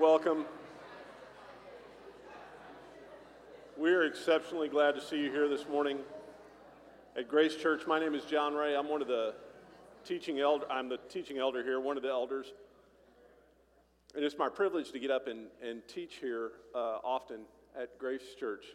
Welcome. 0.00 0.44
We 3.78 3.94
are 3.94 4.04
exceptionally 4.04 4.68
glad 4.68 4.94
to 4.94 5.00
see 5.00 5.16
you 5.16 5.30
here 5.30 5.48
this 5.48 5.66
morning 5.66 6.00
at 7.16 7.28
Grace 7.28 7.56
Church. 7.56 7.86
My 7.86 7.98
name 7.98 8.14
is 8.14 8.24
John 8.24 8.54
Ray. 8.54 8.76
I'm 8.76 8.90
one 8.90 9.00
of 9.00 9.08
the 9.08 9.34
teaching 10.04 10.38
elder. 10.38 10.66
I'm 10.70 10.90
the 10.90 10.98
teaching 11.08 11.38
elder 11.38 11.62
here, 11.62 11.80
one 11.80 11.96
of 11.96 12.02
the 12.02 12.10
elders, 12.10 12.52
and 14.14 14.22
it's 14.22 14.36
my 14.36 14.50
privilege 14.50 14.92
to 14.92 14.98
get 14.98 15.10
up 15.10 15.28
and, 15.28 15.46
and 15.66 15.80
teach 15.88 16.16
here 16.16 16.50
uh, 16.74 16.98
often 17.02 17.40
at 17.80 17.98
Grace 17.98 18.34
Church. 18.38 18.66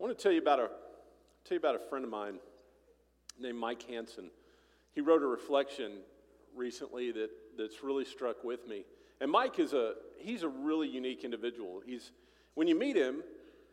I 0.00 0.02
want 0.02 0.16
to 0.16 0.22
tell 0.22 0.32
you 0.32 0.40
about 0.40 0.58
a 0.58 0.68
tell 1.44 1.56
you 1.56 1.58
about 1.58 1.74
a 1.74 1.90
friend 1.90 2.02
of 2.02 2.10
mine 2.10 2.36
named 3.38 3.58
Mike 3.58 3.82
Hanson. 3.82 4.30
He 4.94 5.02
wrote 5.02 5.22
a 5.22 5.26
reflection 5.26 5.98
recently 6.56 7.12
that, 7.12 7.30
that's 7.58 7.82
really 7.82 8.06
struck 8.06 8.42
with 8.42 8.66
me. 8.66 8.84
And 9.24 9.32
Mike 9.32 9.58
is 9.58 9.72
a 9.72 9.94
he's 10.18 10.42
a 10.42 10.48
really 10.48 10.86
unique 10.86 11.24
individual. 11.24 11.80
He's 11.86 12.12
when 12.56 12.68
you 12.68 12.78
meet 12.78 12.94
him, 12.94 13.22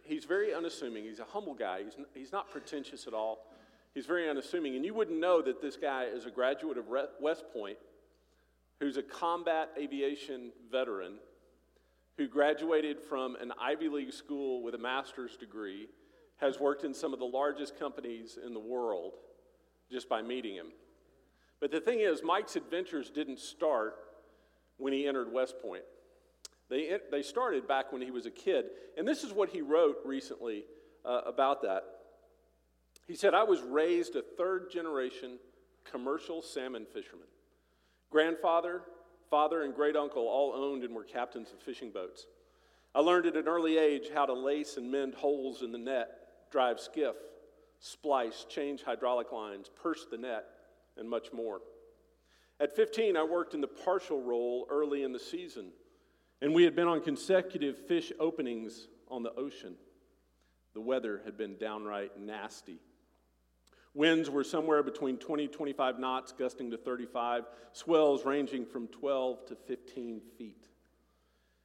he's 0.02 0.24
very 0.24 0.54
unassuming. 0.54 1.04
He's 1.04 1.20
a 1.20 1.26
humble 1.26 1.54
guy. 1.54 1.84
He's, 1.84 1.98
he's 2.14 2.32
not 2.32 2.50
pretentious 2.50 3.06
at 3.06 3.14
all. 3.14 3.40
He's 3.94 4.06
very 4.06 4.30
unassuming. 4.30 4.78
And 4.78 4.86
you 4.86 4.94
wouldn't 4.94 5.20
know 5.20 5.42
that 5.42 5.62
this 5.62 5.76
guy 5.76 6.06
is 6.06 6.26
a 6.26 6.32
graduate 6.32 6.78
of 6.78 6.86
West 7.20 7.44
Point, 7.52 7.76
who's 8.80 8.96
a 8.96 9.04
combat 9.04 9.72
aviation 9.78 10.54
veteran, 10.72 11.16
who 12.18 12.30
graduated 12.30 13.02
from 13.02 13.36
an 13.36 13.52
Ivy 13.62 13.90
League 13.90 14.14
school 14.14 14.64
with 14.64 14.74
a 14.74 14.78
master's 14.78 15.36
degree, 15.36 15.90
has 16.38 16.62
worked 16.62 16.86
in 16.86 16.94
some 16.94 17.12
of 17.12 17.20
the 17.20 17.26
largest 17.26 17.78
companies 17.78 18.40
in 18.42 18.54
the 18.54 18.60
world 18.62 19.16
just 19.92 20.08
by 20.08 20.22
meeting 20.22 20.56
him. 20.56 20.68
But 21.60 21.72
the 21.72 21.82
thing 21.82 22.00
is, 22.00 22.22
Mike's 22.24 22.56
adventures 22.56 23.10
didn't 23.10 23.42
start 23.42 23.96
when 24.82 24.94
he 24.94 25.08
entered 25.08 25.32
West 25.32 25.56
Point. 25.62 25.84
They, 26.70 26.98
they 27.12 27.22
started 27.22 27.68
back 27.68 27.92
when 27.92 28.02
he 28.02 28.12
was 28.12 28.26
a 28.26 28.32
kid. 28.32 28.66
And 28.98 29.08
this 29.08 29.24
is 29.24 29.32
what 29.32 29.50
he 29.50 29.62
wrote 29.62 29.98
recently 30.06 30.64
uh, 31.06 31.22
about 31.26 31.62
that. 31.62 31.84
He 33.08 33.16
said, 33.16 33.34
I 33.34 33.44
was 33.44 33.62
raised 33.62 34.16
a 34.16 34.22
third 34.22 34.72
generation 34.72 35.38
commercial 35.90 36.42
salmon 36.42 36.86
fisherman. 36.86 37.28
Grandfather, 38.10 38.84
father, 39.30 39.64
and 39.64 39.74
great 39.74 39.96
uncle 39.96 40.28
all 40.28 40.54
owned 40.54 40.84
and 40.84 40.96
were 40.96 41.04
captains 41.04 41.52
of 41.52 41.60
fishing 41.62 41.92
boats. 41.92 42.26
I 42.94 43.00
learned 43.00 43.26
at 43.26 43.36
an 43.36 43.48
early 43.48 43.78
age 43.78 44.08
how 44.14 44.26
to 44.26 44.34
lace 44.34 44.78
and 44.78 44.92
mend 44.92 45.16
holes 45.16 45.62
in 45.62 45.72
the 45.72 45.78
net, 45.78 46.10
drive 46.52 46.80
skiff, 46.80 47.16
splice, 47.80 48.46
change 48.50 48.84
hydraulic 48.84 49.32
lines, 49.32 49.70
purse 49.82 50.06
the 50.10 50.18
net, 50.18 50.46
and 50.98 51.10
much 51.10 51.34
more. 51.34 51.62
At 52.62 52.76
15, 52.76 53.18
I 53.18 53.24
worked 53.24 53.56
in 53.56 53.62
the 53.62 53.68
partial 53.68 54.22
role 54.22 54.68
early 54.70 55.02
in 55.02 55.12
the 55.12 55.20
season, 55.20 55.72
and 56.44 56.54
we 56.54 56.64
had 56.64 56.76
been 56.76 56.88
on 56.88 57.02
consecutive 57.02 57.88
fish 57.88 58.12
openings 58.20 58.88
on 59.10 59.24
the 59.24 59.34
ocean. 59.34 59.74
The 60.76 60.82
weather 60.82 61.22
had 61.26 61.38
been 61.38 61.58
downright 61.58 62.20
nasty. 62.20 62.80
Winds 63.96 64.30
were 64.30 64.44
somewhere 64.44 64.84
between 64.84 65.18
20 65.18 65.48
25 65.48 65.98
knots, 65.98 66.34
gusting 66.34 66.70
to 66.70 66.78
35, 66.78 67.46
swells 67.74 68.26
ranging 68.26 68.68
from 68.68 68.88
12 68.90 69.48
to 69.48 69.56
15 69.56 70.22
feet. 70.38 70.68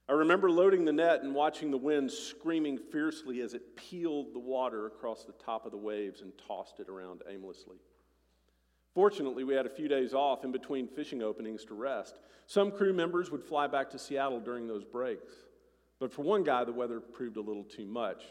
I 0.08 0.12
remember 0.12 0.50
loading 0.50 0.86
the 0.86 0.94
net 0.94 1.22
and 1.22 1.34
watching 1.34 1.70
the 1.70 1.76
wind 1.76 2.10
screaming 2.10 2.78
fiercely 2.78 3.42
as 3.42 3.52
it 3.52 3.76
peeled 3.76 4.32
the 4.32 4.38
water 4.38 4.86
across 4.86 5.24
the 5.24 5.32
top 5.32 5.66
of 5.66 5.72
the 5.72 5.78
waves 5.78 6.22
and 6.22 6.32
tossed 6.48 6.80
it 6.80 6.88
around 6.88 7.22
aimlessly. 7.28 7.76
Fortunately, 8.96 9.44
we 9.44 9.52
had 9.52 9.66
a 9.66 9.68
few 9.68 9.88
days 9.88 10.14
off 10.14 10.42
in 10.42 10.50
between 10.50 10.88
fishing 10.88 11.22
openings 11.22 11.66
to 11.66 11.74
rest. 11.74 12.18
Some 12.46 12.70
crew 12.70 12.94
members 12.94 13.30
would 13.30 13.42
fly 13.42 13.66
back 13.66 13.90
to 13.90 13.98
Seattle 13.98 14.40
during 14.40 14.66
those 14.66 14.86
breaks. 14.86 15.34
But 16.00 16.10
for 16.10 16.22
one 16.22 16.44
guy, 16.44 16.64
the 16.64 16.72
weather 16.72 16.98
proved 17.00 17.36
a 17.36 17.42
little 17.42 17.62
too 17.62 17.84
much. 17.84 18.22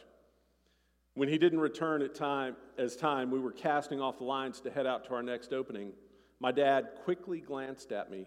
When 1.14 1.30
he 1.30 1.38
didn't 1.38 1.60
return 1.60 2.02
at 2.02 2.16
time, 2.16 2.56
as 2.80 2.96
time, 2.96 3.30
we 3.30 3.38
were 3.38 3.52
casting 3.52 4.02
off 4.02 4.18
the 4.18 4.24
lines 4.24 4.60
to 4.62 4.72
head 4.72 4.88
out 4.88 5.06
to 5.06 5.14
our 5.14 5.22
next 5.22 5.54
opening. 5.54 5.92
My 6.40 6.52
dad 6.52 6.94
quickly 7.04 7.42
glanced 7.42 7.92
at 7.92 8.10
me, 8.10 8.26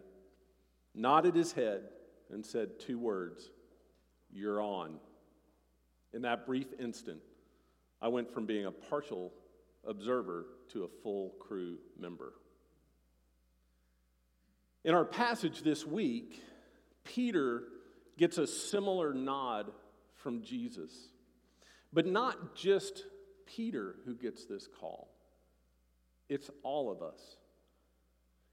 nodded 0.94 1.34
his 1.34 1.50
head, 1.50 1.88
and 2.30 2.46
said 2.46 2.78
two 2.78 3.00
words 3.00 3.50
You're 4.30 4.62
on. 4.62 5.00
In 6.14 6.22
that 6.22 6.46
brief 6.46 6.68
instant, 6.78 7.18
I 8.00 8.06
went 8.06 8.32
from 8.32 8.46
being 8.46 8.66
a 8.66 8.70
partial 8.70 9.32
observer 9.86 10.46
to 10.72 10.84
a 10.84 10.88
full 11.02 11.34
crew 11.40 11.78
member. 11.98 12.34
In 14.84 14.94
our 14.94 15.04
passage 15.04 15.62
this 15.62 15.86
week, 15.86 16.42
Peter 17.04 17.64
gets 18.16 18.38
a 18.38 18.46
similar 18.46 19.12
nod 19.14 19.70
from 20.16 20.42
Jesus. 20.42 20.92
But 21.92 22.06
not 22.06 22.54
just 22.54 23.04
Peter 23.46 23.96
who 24.04 24.14
gets 24.14 24.44
this 24.44 24.68
call, 24.80 25.08
it's 26.28 26.50
all 26.62 26.90
of 26.90 27.02
us. 27.02 27.36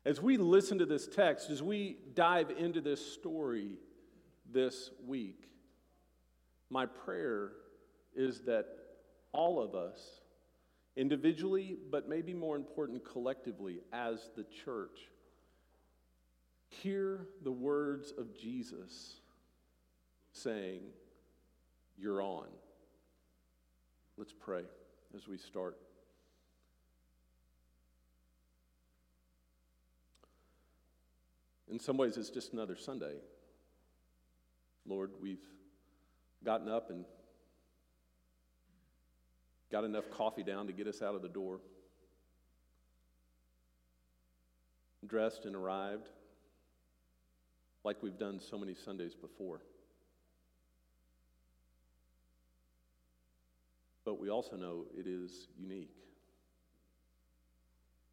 As 0.05 0.21
we 0.21 0.37
listen 0.37 0.77
to 0.77 0.85
this 0.85 1.07
text, 1.07 1.49
as 1.49 1.63
we 1.63 1.97
dive 2.13 2.51
into 2.51 2.79
this 2.79 3.13
story 3.13 3.77
this 4.51 4.91
week, 5.05 5.49
my 6.69 6.85
prayer 6.85 7.51
is 8.15 8.41
that 8.41 8.65
all 9.31 9.61
of 9.61 9.75
us 9.75 10.21
individually, 10.95 11.77
but 11.91 12.07
maybe 12.07 12.33
more 12.33 12.55
important, 12.55 13.03
collectively 13.03 13.81
as 13.91 14.29
the 14.35 14.45
church. 14.65 14.99
Hear 16.69 17.27
the 17.43 17.51
words 17.51 18.13
of 18.17 18.37
Jesus 18.37 19.15
saying, 20.31 20.81
You're 21.97 22.21
on. 22.21 22.47
Let's 24.17 24.33
pray 24.33 24.63
as 25.15 25.27
we 25.27 25.37
start. 25.37 25.77
In 31.69 31.79
some 31.79 31.97
ways, 31.97 32.15
it's 32.15 32.29
just 32.29 32.53
another 32.53 32.75
Sunday. 32.75 33.15
Lord, 34.85 35.11
we've 35.19 35.43
gotten 36.43 36.69
up 36.69 36.89
and 36.91 37.05
got 39.71 39.83
enough 39.83 40.09
coffee 40.11 40.43
down 40.43 40.67
to 40.67 40.73
get 40.73 40.87
us 40.87 41.01
out 41.01 41.15
of 41.15 41.21
the 41.21 41.29
door. 41.29 41.59
Dressed 45.05 45.45
and 45.45 45.55
arrived 45.55 46.07
like 47.83 48.01
we've 48.01 48.17
done 48.17 48.39
so 48.39 48.57
many 48.57 48.73
Sundays 48.73 49.13
before. 49.13 49.61
But 54.03 54.19
we 54.19 54.29
also 54.29 54.55
know 54.55 54.85
it 54.97 55.07
is 55.07 55.47
unique. 55.57 55.95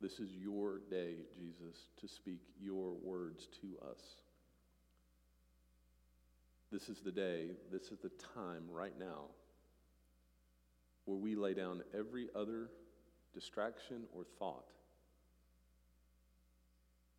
This 0.01 0.19
is 0.19 0.31
your 0.33 0.81
day, 0.91 1.17
Jesus, 1.39 1.77
to 2.01 2.09
speak 2.09 2.41
your 2.61 2.93
words 3.03 3.47
to 3.61 3.79
us. 3.89 4.01
This 6.73 6.89
is 6.89 7.01
the 7.01 7.13
day, 7.13 7.51
this 7.71 7.93
is 7.93 7.99
the 7.99 8.11
time 8.35 8.65
right 8.71 8.99
now 8.99 9.27
where 11.05 11.17
we 11.17 11.35
lay 11.35 11.55
down 11.55 11.83
every 11.97 12.29
other 12.35 12.71
distraction 13.35 14.05
or 14.15 14.25
thought 14.39 14.69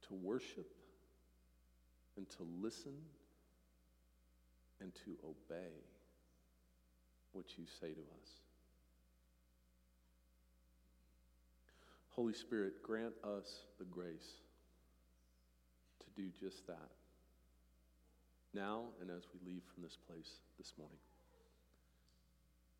to 0.07 0.13
worship 0.13 0.71
and 2.17 2.29
to 2.29 2.45
listen 2.61 2.93
and 4.79 4.93
to 4.93 5.15
obey 5.23 5.71
what 7.31 7.45
you 7.57 7.65
say 7.79 7.93
to 7.93 8.01
us. 8.01 8.29
Holy 12.09 12.33
Spirit, 12.33 12.83
grant 12.83 13.13
us 13.23 13.65
the 13.79 13.85
grace 13.85 14.37
to 15.99 16.21
do 16.21 16.29
just 16.39 16.67
that 16.67 16.89
now 18.53 18.83
and 19.01 19.09
as 19.09 19.23
we 19.33 19.51
leave 19.51 19.63
from 19.73 19.81
this 19.81 19.97
place 20.07 20.29
this 20.59 20.73
morning 20.77 20.99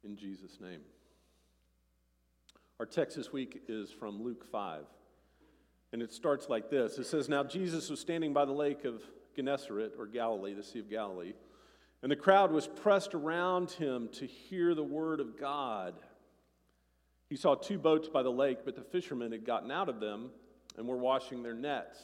in 0.03 0.17
Jesus' 0.17 0.59
name. 0.61 0.81
Our 2.83 2.87
text 2.87 3.15
this 3.15 3.31
week 3.31 3.61
is 3.69 3.91
from 3.91 4.21
Luke 4.21 4.43
5, 4.51 4.83
and 5.93 6.01
it 6.01 6.11
starts 6.11 6.49
like 6.49 6.69
this 6.69 6.97
It 6.97 7.05
says, 7.05 7.29
Now 7.29 7.41
Jesus 7.41 7.89
was 7.89 8.01
standing 8.01 8.33
by 8.33 8.43
the 8.43 8.51
lake 8.51 8.83
of 8.83 9.01
Gennesaret, 9.37 9.93
or 9.97 10.05
Galilee, 10.05 10.53
the 10.53 10.65
Sea 10.65 10.79
of 10.79 10.89
Galilee, 10.89 11.31
and 12.01 12.11
the 12.11 12.17
crowd 12.17 12.51
was 12.51 12.67
pressed 12.67 13.15
around 13.15 13.71
him 13.71 14.09
to 14.15 14.27
hear 14.27 14.75
the 14.75 14.83
word 14.83 15.21
of 15.21 15.39
God. 15.39 15.93
He 17.29 17.37
saw 17.37 17.55
two 17.55 17.79
boats 17.79 18.09
by 18.09 18.21
the 18.21 18.29
lake, 18.29 18.65
but 18.65 18.75
the 18.75 18.83
fishermen 18.83 19.31
had 19.31 19.45
gotten 19.45 19.71
out 19.71 19.87
of 19.87 20.01
them 20.01 20.31
and 20.77 20.85
were 20.85 20.97
washing 20.97 21.41
their 21.41 21.55
nets. 21.55 21.97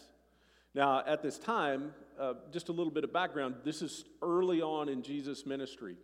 Now, 0.74 1.04
at 1.06 1.22
this 1.22 1.38
time, 1.38 1.94
uh, 2.18 2.36
just 2.54 2.70
a 2.70 2.72
little 2.72 2.94
bit 2.94 3.04
of 3.04 3.12
background 3.12 3.56
this 3.66 3.82
is 3.82 4.06
early 4.22 4.62
on 4.62 4.88
in 4.88 5.04
Jesus' 5.04 5.46
ministry. 5.46 5.98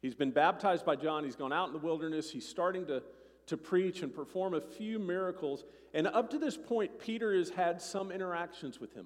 He's 0.00 0.14
been 0.14 0.30
baptized 0.30 0.86
by 0.86 0.96
John. 0.96 1.24
He's 1.24 1.36
gone 1.36 1.52
out 1.52 1.66
in 1.66 1.74
the 1.74 1.78
wilderness. 1.78 2.30
He's 2.30 2.48
starting 2.48 2.86
to, 2.86 3.02
to 3.52 3.58
preach 3.58 4.00
and 4.00 4.14
perform 4.14 4.54
a 4.54 4.60
few 4.62 4.98
miracles. 4.98 5.64
And 5.92 6.06
up 6.06 6.30
to 6.30 6.38
this 6.38 6.56
point, 6.56 6.98
Peter 6.98 7.36
has 7.36 7.50
had 7.50 7.82
some 7.82 8.10
interactions 8.10 8.80
with 8.80 8.94
him. 8.94 9.04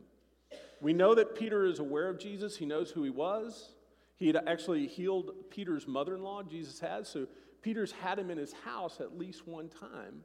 We 0.80 0.92
know 0.92 1.16
that 1.16 1.34
Peter 1.34 1.64
is 1.64 1.80
aware 1.80 2.08
of 2.08 2.20
Jesus, 2.20 2.56
he 2.56 2.64
knows 2.64 2.92
who 2.92 3.02
he 3.02 3.10
was. 3.10 3.72
He 4.14 4.28
had 4.28 4.36
actually 4.46 4.86
healed 4.86 5.32
Peter's 5.50 5.88
mother 5.88 6.14
in 6.14 6.22
law, 6.22 6.44
Jesus 6.44 6.78
has. 6.78 7.08
So 7.08 7.26
Peter's 7.60 7.90
had 7.90 8.20
him 8.20 8.30
in 8.30 8.38
his 8.38 8.52
house 8.52 9.00
at 9.00 9.18
least 9.18 9.48
one 9.48 9.68
time 9.68 10.22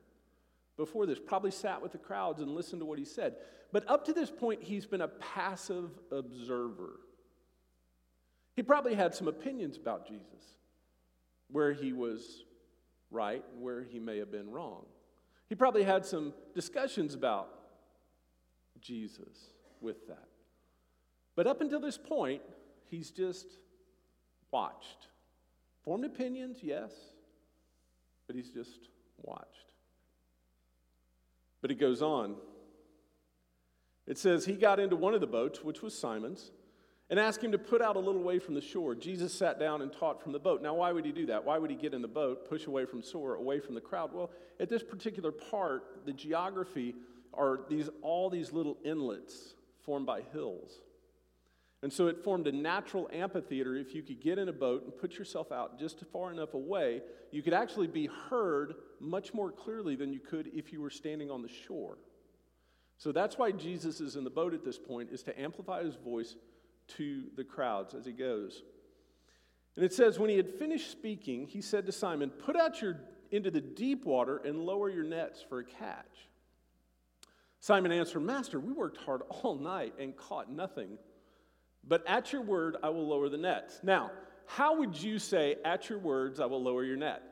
before 0.78 1.08
this, 1.08 1.20
probably 1.20 1.52
sat 1.52 1.82
with 1.82 1.92
the 1.92 1.98
crowds 1.98 2.42
and 2.42 2.52
listened 2.54 2.80
to 2.82 2.86
what 2.86 3.00
he 3.00 3.06
said. 3.06 3.38
But 3.72 3.90
up 3.90 4.06
to 4.06 4.14
this 4.14 4.30
point, 4.30 4.62
he's 4.62 4.86
been 4.86 5.02
a 5.02 5.08
passive 5.08 5.90
observer. 6.12 7.00
He 8.56 8.62
probably 8.62 8.94
had 8.94 9.16
some 9.16 9.28
opinions 9.28 9.78
about 9.78 10.08
Jesus, 10.08 10.60
where 11.50 11.74
he 11.74 11.92
was 11.92 12.44
right 13.12 13.44
and 13.54 13.62
where 13.62 13.84
he 13.84 14.00
may 14.00 14.18
have 14.18 14.32
been 14.32 14.50
wrong. 14.50 14.86
He 15.50 15.56
probably 15.56 15.84
had 15.84 16.06
some 16.06 16.34
discussions 16.56 17.14
about 17.14 17.50
Jesus 18.80 19.52
with 19.82 20.08
that. 20.08 20.28
But 21.36 21.46
up 21.46 21.62
until 21.62 21.80
this 21.80 21.98
point, 21.98 22.42
he's 22.90 23.12
just 23.12 23.48
watched. 24.52 25.08
Formed 25.84 26.06
opinions, 26.06 26.60
yes, 26.62 26.92
but 28.28 28.36
he's 28.36 28.52
just 28.52 28.88
watched. 29.22 29.72
But 31.62 31.70
he 31.70 31.76
goes 31.76 32.02
on. 32.02 32.36
It 34.08 34.18
says 34.18 34.46
he 34.46 34.54
got 34.54 34.80
into 34.80 34.96
one 34.96 35.14
of 35.14 35.22
the 35.22 35.28
boats, 35.28 35.64
which 35.64 35.82
was 35.82 35.98
Simon's, 35.98 36.52
and 37.12 37.20
asked 37.20 37.44
him 37.44 37.52
to 37.52 37.58
put 37.58 37.82
out 37.82 37.98
a 37.98 38.00
little 38.00 38.24
way 38.24 38.40
from 38.40 38.56
the 38.56 38.62
shore. 38.62 38.96
Jesus 38.96 39.34
sat 39.34 39.60
down 39.60 39.82
and 39.82 39.92
taught 39.92 40.24
from 40.24 40.32
the 40.32 40.40
boat. 40.40 40.62
Now, 40.62 40.76
why 40.76 40.94
would 40.94 41.06
he 41.06 41.12
do 41.12 41.26
that? 41.26 41.44
Why 41.44 41.58
would 41.58 41.70
he 41.70 41.76
get 41.76 41.94
in 41.94 42.02
the 42.02 42.08
boat, 42.08 42.50
push 42.50 42.68
away 42.68 42.86
from 42.86 43.04
shore, 43.04 43.36
away 43.36 43.60
from 43.60 43.76
the 43.76 43.82
crowd? 43.82 44.14
Well, 44.14 44.32
at 44.62 44.70
this 44.70 44.82
particular 44.82 45.34
part, 45.34 46.06
the 46.06 46.14
geography 46.14 46.96
are 47.34 47.60
these 47.70 47.90
all 48.02 48.30
these 48.30 48.54
little 48.54 48.78
inlets 48.86 49.56
formed 49.86 50.06
by 50.06 50.22
hills. 50.32 50.80
And 51.84 51.92
so 51.92 52.08
it 52.08 52.24
formed 52.24 52.48
a 52.48 52.52
natural 52.52 53.10
amphitheater. 53.12 53.76
If 53.76 53.94
you 53.94 54.04
could 54.04 54.22
get 54.22 54.38
in 54.38 54.48
a 54.48 54.54
boat 54.54 54.84
and 54.86 54.96
put 54.96 55.18
yourself 55.18 55.52
out 55.52 55.80
just 55.80 56.00
far 56.14 56.32
enough 56.32 56.54
away, 56.54 57.02
you 57.32 57.42
could 57.42 57.54
actually 57.54 57.88
be 57.88 58.08
heard 58.30 58.76
much 59.02 59.34
more 59.34 59.52
clearly 59.52 59.96
than 59.96 60.14
you 60.14 60.20
could 60.20 60.50
if 60.54 60.72
you 60.72 60.80
were 60.80 60.92
standing 60.92 61.30
on 61.30 61.42
the 61.42 61.50
shore. 61.50 61.98
So 62.98 63.12
that's 63.12 63.38
why 63.38 63.52
Jesus 63.52 64.00
is 64.00 64.16
in 64.16 64.24
the 64.24 64.30
boat 64.30 64.54
at 64.54 64.64
this 64.64 64.78
point, 64.78 65.10
is 65.12 65.24
to 65.24 65.42
amplify 65.42 65.84
his 65.84 65.96
voice 65.96 66.36
to 66.98 67.24
the 67.36 67.44
crowds 67.44 67.94
as 67.94 68.06
he 68.06 68.12
goes. 68.12 68.64
And 69.76 69.86
it 69.86 69.94
says, 69.94 70.20
when 70.20 70.30
he 70.30 70.38
had 70.38 70.50
finished 70.60 70.92
speaking, 70.92 71.48
he 71.48 71.62
said 71.62 71.86
to 71.86 71.92
Simon, 71.92 72.30
Put 72.30 72.56
out 72.56 72.82
your 72.82 73.00
into 73.32 73.50
the 73.50 73.62
deep 73.62 74.06
water 74.06 74.38
and 74.44 74.66
lower 74.66 74.90
your 74.90 75.06
nets 75.06 75.44
for 75.48 75.60
a 75.60 75.64
catch. 75.64 76.28
Simon 77.62 77.92
answered, 77.92 78.20
Master, 78.20 78.60
we 78.60 78.74
worked 78.74 78.98
hard 78.98 79.22
all 79.30 79.56
night 79.56 79.94
and 80.00 80.16
caught 80.16 80.52
nothing. 80.52 80.98
But 81.88 82.04
at 82.08 82.34
your 82.34 82.42
word, 82.42 82.78
I 82.84 82.90
will 82.90 83.08
lower 83.08 83.30
the 83.30 83.38
nets. 83.38 83.80
Now, 83.84 84.12
how 84.46 84.78
would 84.78 85.02
you 85.02 85.20
say, 85.20 85.56
At 85.64 85.90
your 85.90 86.00
words, 86.00 86.40
I 86.40 86.46
will 86.46 86.62
lower 86.62 86.84
your 86.84 86.98
net? 86.98 87.24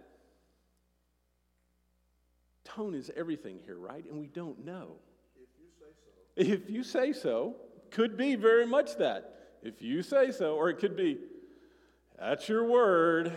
Tone 2.63 2.95
is 2.95 3.11
everything 3.15 3.59
here, 3.65 3.77
right? 3.77 4.05
And 4.05 4.19
we 4.19 4.27
don't 4.27 4.63
know. 4.63 4.93
If 5.35 5.49
you 5.59 5.69
say 5.79 5.91
so. 6.05 6.53
If 6.53 6.69
you 6.69 6.83
say 6.83 7.13
so, 7.13 7.55
could 7.91 8.15
be 8.15 8.35
very 8.35 8.65
much 8.65 8.97
that 8.97 9.38
if 9.61 9.81
you 9.81 10.01
say 10.01 10.31
so, 10.31 10.55
or 10.55 10.69
it 10.69 10.79
could 10.79 10.95
be, 10.95 11.17
that's 12.19 12.47
your 12.49 12.65
word. 12.65 13.33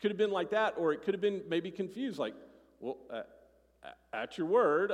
Could 0.00 0.10
have 0.10 0.18
been 0.18 0.30
like 0.30 0.50
that, 0.50 0.74
or 0.76 0.92
it 0.92 1.02
could 1.02 1.14
have 1.14 1.20
been 1.20 1.42
maybe 1.48 1.70
confused, 1.70 2.18
like, 2.18 2.34
well, 2.80 2.98
uh, 3.10 3.22
at 4.12 4.38
your 4.38 4.46
word. 4.46 4.92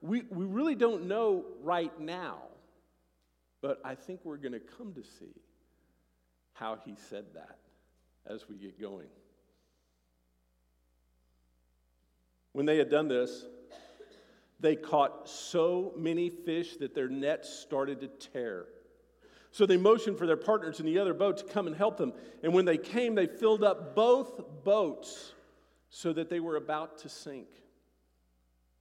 we, 0.00 0.22
we 0.30 0.44
really 0.44 0.74
don't 0.74 1.06
know 1.06 1.44
right 1.62 1.98
now, 2.00 2.38
but 3.60 3.80
I 3.84 3.94
think 3.94 4.20
we're 4.24 4.36
going 4.36 4.52
to 4.52 4.60
come 4.60 4.94
to 4.94 5.02
see 5.02 5.34
how 6.54 6.78
he 6.84 6.94
said 7.08 7.26
that 7.34 7.58
as 8.26 8.48
we 8.48 8.56
get 8.56 8.80
going. 8.80 9.06
When 12.52 12.66
they 12.66 12.78
had 12.78 12.90
done 12.90 13.08
this, 13.08 13.44
they 14.60 14.74
caught 14.74 15.28
so 15.28 15.92
many 15.96 16.30
fish 16.30 16.76
that 16.78 16.94
their 16.94 17.08
nets 17.08 17.48
started 17.48 18.00
to 18.00 18.08
tear. 18.08 18.66
So 19.50 19.66
they 19.66 19.76
motioned 19.76 20.18
for 20.18 20.26
their 20.26 20.36
partners 20.36 20.80
in 20.80 20.86
the 20.86 20.98
other 20.98 21.14
boat 21.14 21.38
to 21.38 21.44
come 21.44 21.66
and 21.66 21.74
help 21.74 21.96
them. 21.96 22.12
And 22.42 22.52
when 22.52 22.64
they 22.64 22.76
came, 22.76 23.14
they 23.14 23.26
filled 23.26 23.64
up 23.64 23.94
both 23.94 24.64
boats 24.64 25.32
so 25.90 26.12
that 26.12 26.28
they 26.28 26.40
were 26.40 26.56
about 26.56 26.98
to 26.98 27.08
sink. 27.08 27.48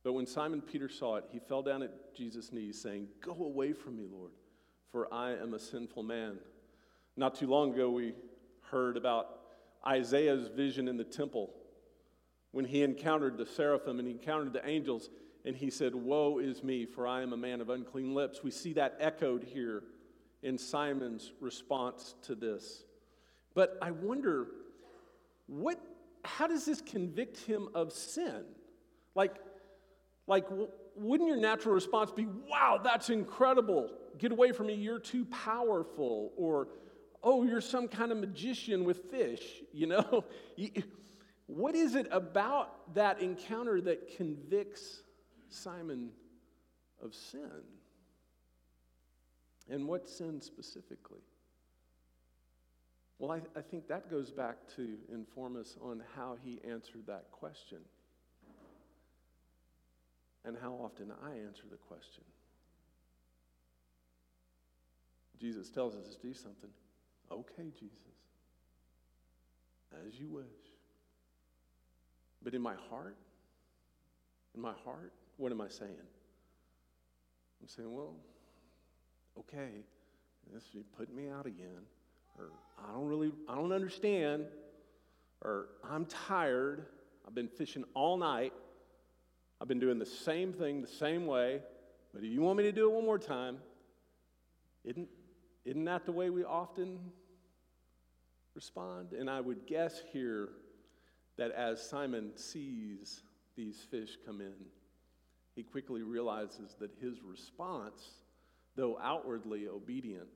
But 0.04 0.14
when 0.14 0.26
Simon 0.26 0.62
Peter 0.62 0.90
saw 0.90 1.16
it, 1.18 1.26
he 1.32 1.40
fell 1.40 1.62
down 1.62 1.84
at 1.84 2.16
Jesus' 2.16 2.52
knees, 2.52 2.82
saying, 2.82 3.08
Go 3.22 3.32
away 3.32 3.74
from 3.74 3.98
me, 3.98 4.06
Lord, 4.10 4.32
for 4.92 5.14
I 5.14 5.32
am 5.32 5.54
a 5.54 5.60
sinful 5.60 6.04
man. 6.04 6.38
Not 7.16 7.36
too 7.36 7.48
long 7.48 7.74
ago, 7.74 7.90
we 7.90 8.14
heard 8.70 8.98
about 8.98 9.40
Isaiah's 9.86 10.48
vision 10.50 10.88
in 10.88 10.98
the 10.98 11.04
temple 11.04 11.52
when 12.52 12.66
he 12.66 12.84
encountered 12.84 13.38
the 13.38 13.46
seraphim 13.46 14.00
and 14.00 14.08
he 14.08 14.14
encountered 14.14 14.54
the 14.54 14.68
angels, 14.68 15.10
and 15.46 15.56
he 15.56 15.70
said, 15.70 15.94
Woe 15.96 16.40
is 16.40 16.64
me, 16.64 16.86
for 16.86 17.08
I 17.08 17.22
am 17.22 17.34
a 17.34 17.38
man 17.38 17.62
of 17.62 17.70
unclean 17.70 18.14
lips. 18.14 18.44
We 18.44 18.52
see 18.52 18.74
that 18.74 18.98
echoed 19.00 19.44
here 19.44 19.84
in 20.44 20.58
Simon's 20.58 21.32
response 21.40 22.16
to 22.24 22.36
this. 22.36 22.84
But 23.54 23.78
I 23.82 23.92
wonder, 23.92 24.48
what, 25.48 25.80
how 26.24 26.48
does 26.48 26.66
this 26.66 26.82
convict 26.82 27.38
him 27.40 27.70
of 27.74 27.92
sin? 27.92 28.44
Like, 29.16 29.36
like, 30.28 30.46
wouldn't 30.96 31.28
your 31.28 31.40
natural 31.40 31.74
response 31.74 32.12
be, 32.12 32.26
wow, 32.26 32.80
that's 32.84 33.10
incredible. 33.10 33.90
Get 34.18 34.32
away 34.32 34.52
from 34.52 34.68
me, 34.68 34.76
you're 34.76 35.00
too 35.00 35.26
powerful. 35.26 36.34
Or, 36.36 36.68
oh, 37.24 37.44
you're 37.44 37.62
some 37.62 37.88
kind 37.88 38.12
of 38.12 38.18
magician 38.18 38.84
with 38.84 39.10
fish, 39.10 39.42
you 39.72 39.88
know? 39.88 40.26
what 41.48 41.76
is 41.76 41.96
it 41.96 42.08
about 42.12 42.94
that 42.94 43.22
encounter 43.22 43.82
that 43.82 44.16
convicts 44.18 45.02
Simon 45.50 46.10
of 47.02 47.16
sin? 47.16 47.64
And 49.70 49.88
what 49.88 50.10
sin 50.10 50.42
specifically? 50.42 51.22
Well, 53.20 53.32
I, 53.32 53.42
I, 53.58 53.62
think 53.62 53.88
that 53.88 54.12
goes 54.12 54.32
back 54.32 54.58
to 54.76 54.98
inform 55.12 55.58
us 55.58 55.76
on 55.82 56.04
how 56.16 56.38
he 56.44 56.60
answered 56.70 57.08
that 57.08 57.32
question 57.32 57.80
and 60.46 60.56
how 60.62 60.74
often 60.74 61.12
I 61.26 61.32
answer 61.32 61.64
the 61.70 61.78
question. 61.78 62.24
Jesus 65.42 65.70
tells 65.70 65.96
us 65.96 66.16
to 66.16 66.28
do 66.28 66.34
something. 66.34 66.70
Okay, 67.32 67.72
Jesus, 67.78 67.98
as 70.08 70.20
you 70.20 70.30
wish. 70.30 70.46
But 72.44 72.54
in 72.54 72.62
my 72.62 72.76
heart, 72.90 73.18
in 74.56 74.62
my 74.62 74.74
heart, 74.86 75.12
what 75.38 75.52
am 75.52 75.60
I 75.60 75.68
saying? 75.68 75.92
I'm 77.62 77.68
saying, 77.68 77.92
well, 77.92 78.16
okay, 79.40 79.84
this 80.54 80.64
you 80.74 80.84
put 80.98 81.14
me 81.14 81.30
out 81.30 81.46
again, 81.46 81.82
or 82.38 82.52
I 82.78 82.94
don't 82.94 83.08
really, 83.08 83.32
I 83.48 83.56
don't 83.56 83.72
understand, 83.72 84.46
or 85.42 85.68
I'm 85.84 86.06
tired. 86.06 86.86
I've 87.28 87.36
been 87.36 87.48
fishing 87.48 87.84
all 87.94 88.18
night. 88.18 88.54
I've 89.60 89.68
been 89.68 89.80
doing 89.80 90.00
the 90.00 90.06
same 90.06 90.54
thing 90.54 90.82
the 90.82 90.88
same 90.88 91.26
way, 91.26 91.62
but 92.14 92.24
if 92.24 92.32
you 92.32 92.42
want 92.42 92.58
me 92.58 92.64
to 92.64 92.72
do 92.72 92.90
it 92.90 92.94
one 92.94 93.06
more 93.06 93.20
time, 93.20 93.58
isn't, 94.86 95.10
isn't 95.66 95.86
that 95.86 96.06
the 96.06 96.12
way 96.12 96.30
we 96.30 96.44
often 96.44 97.00
respond? 98.54 99.14
And 99.14 99.30
I 99.30 99.42
would 99.42 99.66
guess 99.66 100.02
here 100.14 100.50
that 101.38 101.52
as 101.52 101.82
Simon 101.82 102.32
sees 102.36 103.24
these 103.56 103.86
fish 103.90 104.18
come 104.26 104.42
in, 104.42 104.54
he 105.56 105.64
quickly 105.64 106.04
realizes 106.04 106.76
that 106.80 106.92
his 107.02 107.24
response 107.24 108.12
though 108.78 108.98
outwardly 109.04 109.68
obedient, 109.68 110.28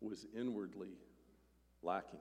was 0.00 0.24
inwardly 0.34 0.92
lacking. 1.82 2.20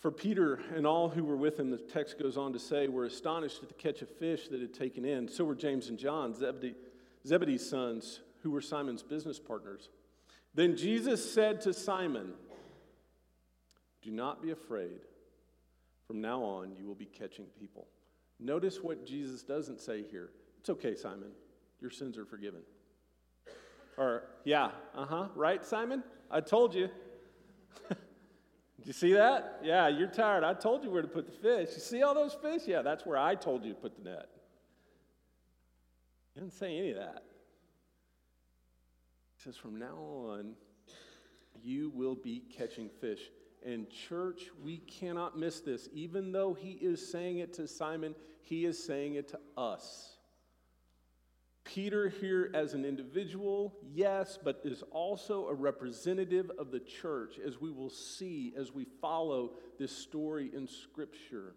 For 0.00 0.10
Peter 0.10 0.58
and 0.74 0.84
all 0.84 1.08
who 1.08 1.22
were 1.22 1.36
with 1.36 1.60
him, 1.60 1.70
the 1.70 1.78
text 1.78 2.18
goes 2.18 2.36
on 2.36 2.52
to 2.52 2.58
say, 2.58 2.88
were 2.88 3.04
astonished 3.04 3.62
at 3.62 3.68
the 3.68 3.74
catch 3.74 4.02
of 4.02 4.10
fish 4.10 4.48
that 4.48 4.60
had 4.60 4.74
taken 4.74 5.04
in. 5.04 5.28
So 5.28 5.44
were 5.44 5.54
James 5.54 5.88
and 5.88 5.98
John, 5.98 6.34
Zebedee, 6.34 6.74
Zebedee's 7.24 7.68
sons, 7.68 8.20
who 8.42 8.50
were 8.50 8.60
Simon's 8.60 9.04
business 9.04 9.38
partners. 9.38 9.88
Then 10.54 10.76
Jesus 10.76 11.32
said 11.32 11.60
to 11.62 11.72
Simon, 11.72 12.32
Do 14.02 14.10
not 14.10 14.42
be 14.42 14.50
afraid. 14.50 15.00
From 16.08 16.20
now 16.20 16.42
on, 16.42 16.74
you 16.76 16.84
will 16.84 16.96
be 16.96 17.06
catching 17.06 17.44
people. 17.60 17.86
Notice 18.42 18.82
what 18.82 19.06
Jesus 19.06 19.42
doesn't 19.42 19.80
say 19.80 20.02
here. 20.10 20.30
It's 20.60 20.70
okay, 20.70 20.96
Simon. 20.96 21.30
Your 21.80 21.90
sins 21.90 22.18
are 22.18 22.24
forgiven. 22.24 22.60
Or, 23.96 24.24
yeah, 24.44 24.70
uh 24.94 25.04
huh, 25.04 25.28
right, 25.34 25.64
Simon? 25.64 26.02
I 26.30 26.40
told 26.40 26.74
you. 26.74 26.88
Did 27.88 27.98
you 28.84 28.92
see 28.92 29.12
that? 29.12 29.60
Yeah, 29.62 29.88
you're 29.88 30.08
tired. 30.08 30.44
I 30.44 30.54
told 30.54 30.82
you 30.82 30.90
where 30.90 31.02
to 31.02 31.08
put 31.08 31.26
the 31.26 31.32
fish. 31.32 31.74
You 31.74 31.80
see 31.80 32.02
all 32.02 32.14
those 32.14 32.34
fish? 32.34 32.62
Yeah, 32.66 32.82
that's 32.82 33.06
where 33.06 33.16
I 33.16 33.34
told 33.34 33.64
you 33.64 33.74
to 33.74 33.78
put 33.78 33.96
the 33.96 34.10
net. 34.10 34.28
He 36.34 36.40
didn't 36.40 36.54
say 36.54 36.76
any 36.78 36.90
of 36.90 36.96
that. 36.96 37.22
He 39.36 39.42
says, 39.42 39.56
From 39.56 39.78
now 39.78 39.96
on, 39.96 40.54
you 41.62 41.92
will 41.94 42.16
be 42.16 42.42
catching 42.56 42.88
fish. 43.00 43.20
And, 43.64 43.88
church, 43.90 44.50
we 44.62 44.78
cannot 44.78 45.38
miss 45.38 45.60
this. 45.60 45.88
Even 45.92 46.32
though 46.32 46.54
he 46.54 46.72
is 46.72 47.10
saying 47.10 47.38
it 47.38 47.52
to 47.54 47.68
Simon, 47.68 48.14
he 48.40 48.64
is 48.64 48.82
saying 48.82 49.14
it 49.14 49.28
to 49.28 49.38
us. 49.56 50.16
Peter, 51.64 52.08
here 52.08 52.50
as 52.54 52.74
an 52.74 52.84
individual, 52.84 53.72
yes, 53.94 54.38
but 54.42 54.60
is 54.64 54.82
also 54.90 55.46
a 55.46 55.54
representative 55.54 56.50
of 56.58 56.72
the 56.72 56.80
church, 56.80 57.38
as 57.38 57.60
we 57.60 57.70
will 57.70 57.90
see 57.90 58.52
as 58.58 58.72
we 58.72 58.84
follow 59.00 59.52
this 59.78 59.96
story 59.96 60.50
in 60.54 60.66
Scripture. 60.66 61.54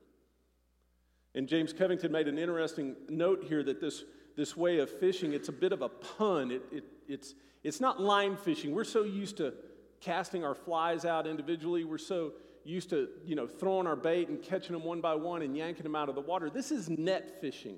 And 1.34 1.48
James 1.48 1.74
Covington 1.74 2.12
made 2.12 2.28
an 2.28 2.38
interesting 2.38 2.96
note 3.10 3.44
here 3.48 3.64
that 3.64 3.82
this, 3.82 4.04
this 4.38 4.56
way 4.56 4.78
of 4.78 4.90
fishing, 4.90 5.34
it's 5.34 5.50
a 5.50 5.54
bit 5.54 5.74
of 5.74 5.82
a 5.82 5.90
pun. 5.90 6.52
It, 6.52 6.62
it, 6.72 6.84
it's, 7.08 7.34
it's 7.64 7.82
not 7.82 8.00
line 8.00 8.38
fishing. 8.38 8.74
We're 8.74 8.84
so 8.84 9.04
used 9.04 9.38
to 9.38 9.54
casting 10.02 10.44
our 10.44 10.56
flies 10.56 11.06
out 11.06 11.28
individually. 11.28 11.84
We're 11.84 11.98
so 11.98 12.34
used 12.64 12.90
to, 12.90 13.10
you 13.26 13.36
know, 13.36 13.48
throwing 13.48 13.88
our 13.88 13.96
bait 13.96 14.28
and 14.30 14.42
catching 14.42 14.74
them 14.74 14.84
one 14.84 15.02
by 15.02 15.16
one 15.16 15.42
and 15.42 15.56
yanking 15.56 15.84
them 15.84 15.96
out 15.96 16.10
of 16.10 16.16
the 16.16 16.22
water. 16.22 16.50
This 16.50 16.72
is 16.72 16.90
net 16.90 17.40
fishing. 17.42 17.78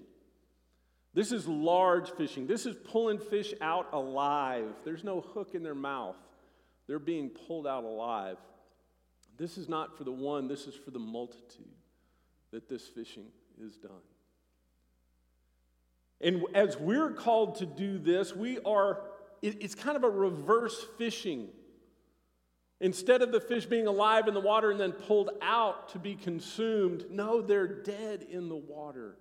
This 1.14 1.32
is 1.32 1.48
large 1.48 2.12
fishing. 2.12 2.48
This 2.48 2.66
is 2.66 2.76
pulling 2.76 3.20
fish 3.20 3.54
out 3.60 3.88
alive. 3.92 4.74
There's 4.86 5.04
no 5.04 5.22
hook 5.22 5.56
in 5.56 5.64
their 5.64 5.76
mouth. 5.76 6.16
They're 6.88 7.00
being 7.00 7.30
pulled 7.30 7.68
out 7.68 7.84
alive. 7.84 8.38
This 9.38 9.58
is 9.58 9.68
not 9.68 9.98
for 9.98 10.04
the 10.04 10.12
one, 10.12 10.48
this 10.48 10.68
is 10.68 10.76
for 10.76 10.92
the 10.92 11.00
multitude 11.00 11.66
that 12.52 12.70
this 12.70 12.88
fishing 12.88 13.26
is 13.62 13.78
done. 13.78 13.92
And 16.22 16.44
as 16.56 16.78
we're 16.78 17.12
called 17.12 17.56
to 17.56 17.66
do 17.66 18.00
this, 18.00 18.36
we 18.36 18.60
are, 18.60 19.02
it's 19.42 19.76
kind 19.76 19.96
of 19.96 20.04
a 20.04 20.10
reverse 20.10 20.86
fishing. 20.98 21.50
Instead 22.80 23.22
of 23.22 23.32
the 23.32 23.42
fish 23.42 23.66
being 23.66 23.88
alive 23.88 24.28
in 24.28 24.34
the 24.34 24.40
water 24.40 24.70
and 24.70 24.80
then 24.80 24.92
pulled 24.92 25.32
out 25.42 25.90
to 25.90 26.00
be 26.00 26.16
consumed, 26.16 27.06
no, 27.10 27.42
they're 27.42 27.82
dead 27.82 28.26
in 28.30 28.50
the 28.50 28.56
water 28.56 29.18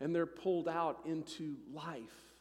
and 0.00 0.14
they're 0.14 0.26
pulled 0.26 0.68
out 0.68 1.00
into 1.06 1.56
life. 1.72 2.34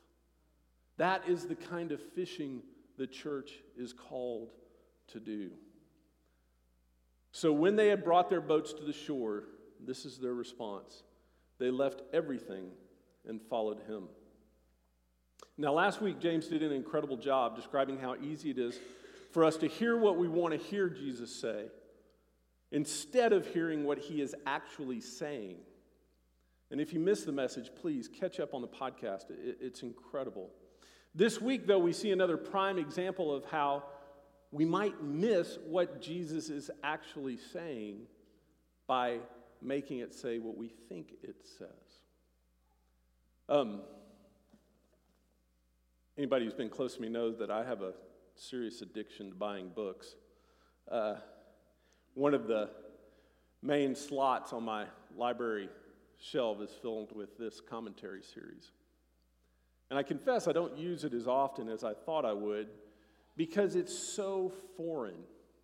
That 0.97 1.27
is 1.27 1.45
the 1.45 1.55
kind 1.55 1.91
of 1.91 2.01
fishing 2.13 2.63
the 2.97 3.05
church 3.05 3.51
is 3.77 3.93
called 3.93 4.53
to 5.09 5.19
do. 5.19 5.51
So 7.31 7.51
when 7.51 7.75
they 7.75 7.89
had 7.89 8.03
brought 8.03 8.29
their 8.29 8.41
boats 8.41 8.73
to 8.73 8.83
the 8.83 8.93
shore, 8.93 9.43
this 9.85 10.05
is 10.05 10.17
their 10.17 10.33
response. 10.33 11.03
They 11.59 11.69
left 11.69 12.01
everything 12.13 12.69
and 13.27 13.41
followed 13.41 13.81
him. 13.87 14.05
Now, 15.57 15.73
last 15.73 16.01
week, 16.01 16.19
James 16.19 16.47
did 16.47 16.63
an 16.63 16.71
incredible 16.71 17.17
job 17.17 17.55
describing 17.55 17.97
how 17.97 18.15
easy 18.15 18.51
it 18.51 18.57
is 18.57 18.79
for 19.35 19.43
us 19.43 19.57
to 19.57 19.67
hear 19.67 19.97
what 19.97 20.15
we 20.15 20.29
want 20.29 20.53
to 20.53 20.57
hear 20.57 20.87
Jesus 20.87 21.29
say 21.29 21.65
instead 22.71 23.33
of 23.33 23.45
hearing 23.45 23.83
what 23.83 23.97
he 23.97 24.21
is 24.21 24.33
actually 24.45 25.01
saying. 25.01 25.57
And 26.71 26.79
if 26.79 26.93
you 26.93 27.01
missed 27.01 27.25
the 27.25 27.33
message, 27.33 27.69
please 27.81 28.07
catch 28.07 28.39
up 28.39 28.53
on 28.53 28.61
the 28.61 28.67
podcast. 28.69 29.25
It's 29.29 29.81
incredible. 29.81 30.51
This 31.13 31.41
week, 31.41 31.67
though, 31.67 31.79
we 31.79 31.91
see 31.91 32.13
another 32.13 32.37
prime 32.37 32.77
example 32.77 33.35
of 33.35 33.43
how 33.43 33.83
we 34.53 34.63
might 34.63 35.03
miss 35.03 35.57
what 35.65 36.01
Jesus 36.01 36.47
is 36.47 36.71
actually 36.81 37.35
saying 37.51 38.03
by 38.87 39.17
making 39.61 39.99
it 39.99 40.13
say 40.13 40.39
what 40.39 40.55
we 40.55 40.69
think 40.87 41.11
it 41.21 41.35
says. 41.59 41.67
Um, 43.49 43.81
anybody 46.17 46.45
who's 46.45 46.53
been 46.53 46.69
close 46.69 46.95
to 46.95 47.01
me 47.01 47.09
knows 47.09 47.37
that 47.39 47.51
I 47.51 47.65
have 47.65 47.81
a 47.81 47.95
serious 48.35 48.81
addiction 48.81 49.29
to 49.29 49.35
buying 49.35 49.69
books. 49.69 50.15
Uh, 50.89 51.15
one 52.13 52.33
of 52.33 52.47
the 52.47 52.69
main 53.61 53.95
slots 53.95 54.53
on 54.53 54.63
my 54.63 54.85
library 55.15 55.69
shelf 56.19 56.61
is 56.61 56.71
filled 56.81 57.15
with 57.15 57.37
this 57.37 57.59
commentary 57.59 58.21
series. 58.21 58.71
And 59.89 59.99
I 59.99 60.03
confess 60.03 60.47
I 60.47 60.51
don't 60.51 60.77
use 60.77 61.03
it 61.03 61.13
as 61.13 61.27
often 61.27 61.69
as 61.69 61.83
I 61.83 61.93
thought 61.93 62.25
I 62.25 62.33
would 62.33 62.67
because 63.37 63.75
it's 63.75 63.97
so 63.97 64.51
foreign. 64.77 65.23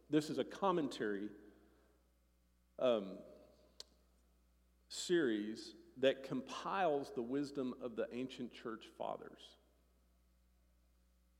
This 0.10 0.30
is 0.30 0.38
a 0.38 0.44
commentary 0.44 1.30
um, 2.80 3.06
series 4.90 5.76
that 5.98 6.24
compiles 6.24 7.12
the 7.16 7.22
wisdom 7.22 7.74
of 7.82 7.96
the 7.96 8.08
ancient 8.12 8.54
church 8.54 8.86
fathers. 8.98 9.42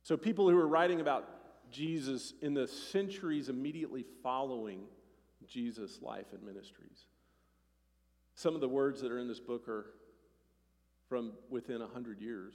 So, 0.02 0.16
people 0.16 0.50
who 0.50 0.58
are 0.58 0.66
writing 0.66 1.00
about 1.00 1.28
Jesus 1.70 2.34
in 2.42 2.54
the 2.54 2.66
centuries 2.66 3.48
immediately 3.48 4.04
following 4.22 4.82
Jesus' 5.46 6.00
life 6.02 6.26
and 6.32 6.42
ministries. 6.42 7.06
Some 8.34 8.54
of 8.54 8.60
the 8.60 8.68
words 8.68 9.00
that 9.02 9.12
are 9.12 9.18
in 9.18 9.28
this 9.28 9.40
book 9.40 9.68
are 9.68 9.86
from 11.08 11.32
within 11.50 11.80
100 11.80 12.20
years 12.20 12.54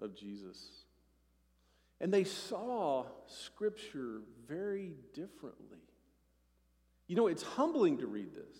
of 0.00 0.14
Jesus. 0.14 0.84
And 2.00 2.12
they 2.12 2.24
saw 2.24 3.06
Scripture 3.26 4.22
very 4.48 4.94
differently. 5.12 5.78
You 7.06 7.16
know, 7.16 7.26
it's 7.26 7.42
humbling 7.42 7.98
to 7.98 8.06
read 8.06 8.34
this. 8.34 8.56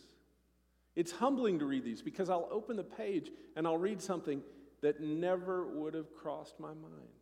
It's 0.96 1.12
humbling 1.12 1.60
to 1.60 1.64
read 1.64 1.84
these 1.84 2.02
because 2.02 2.28
I'll 2.28 2.48
open 2.50 2.76
the 2.76 2.82
page 2.82 3.30
and 3.56 3.66
I'll 3.66 3.78
read 3.78 4.02
something 4.02 4.42
that 4.82 5.00
never 5.00 5.66
would 5.66 5.94
have 5.94 6.12
crossed 6.14 6.58
my 6.58 6.74
mind 6.74 7.19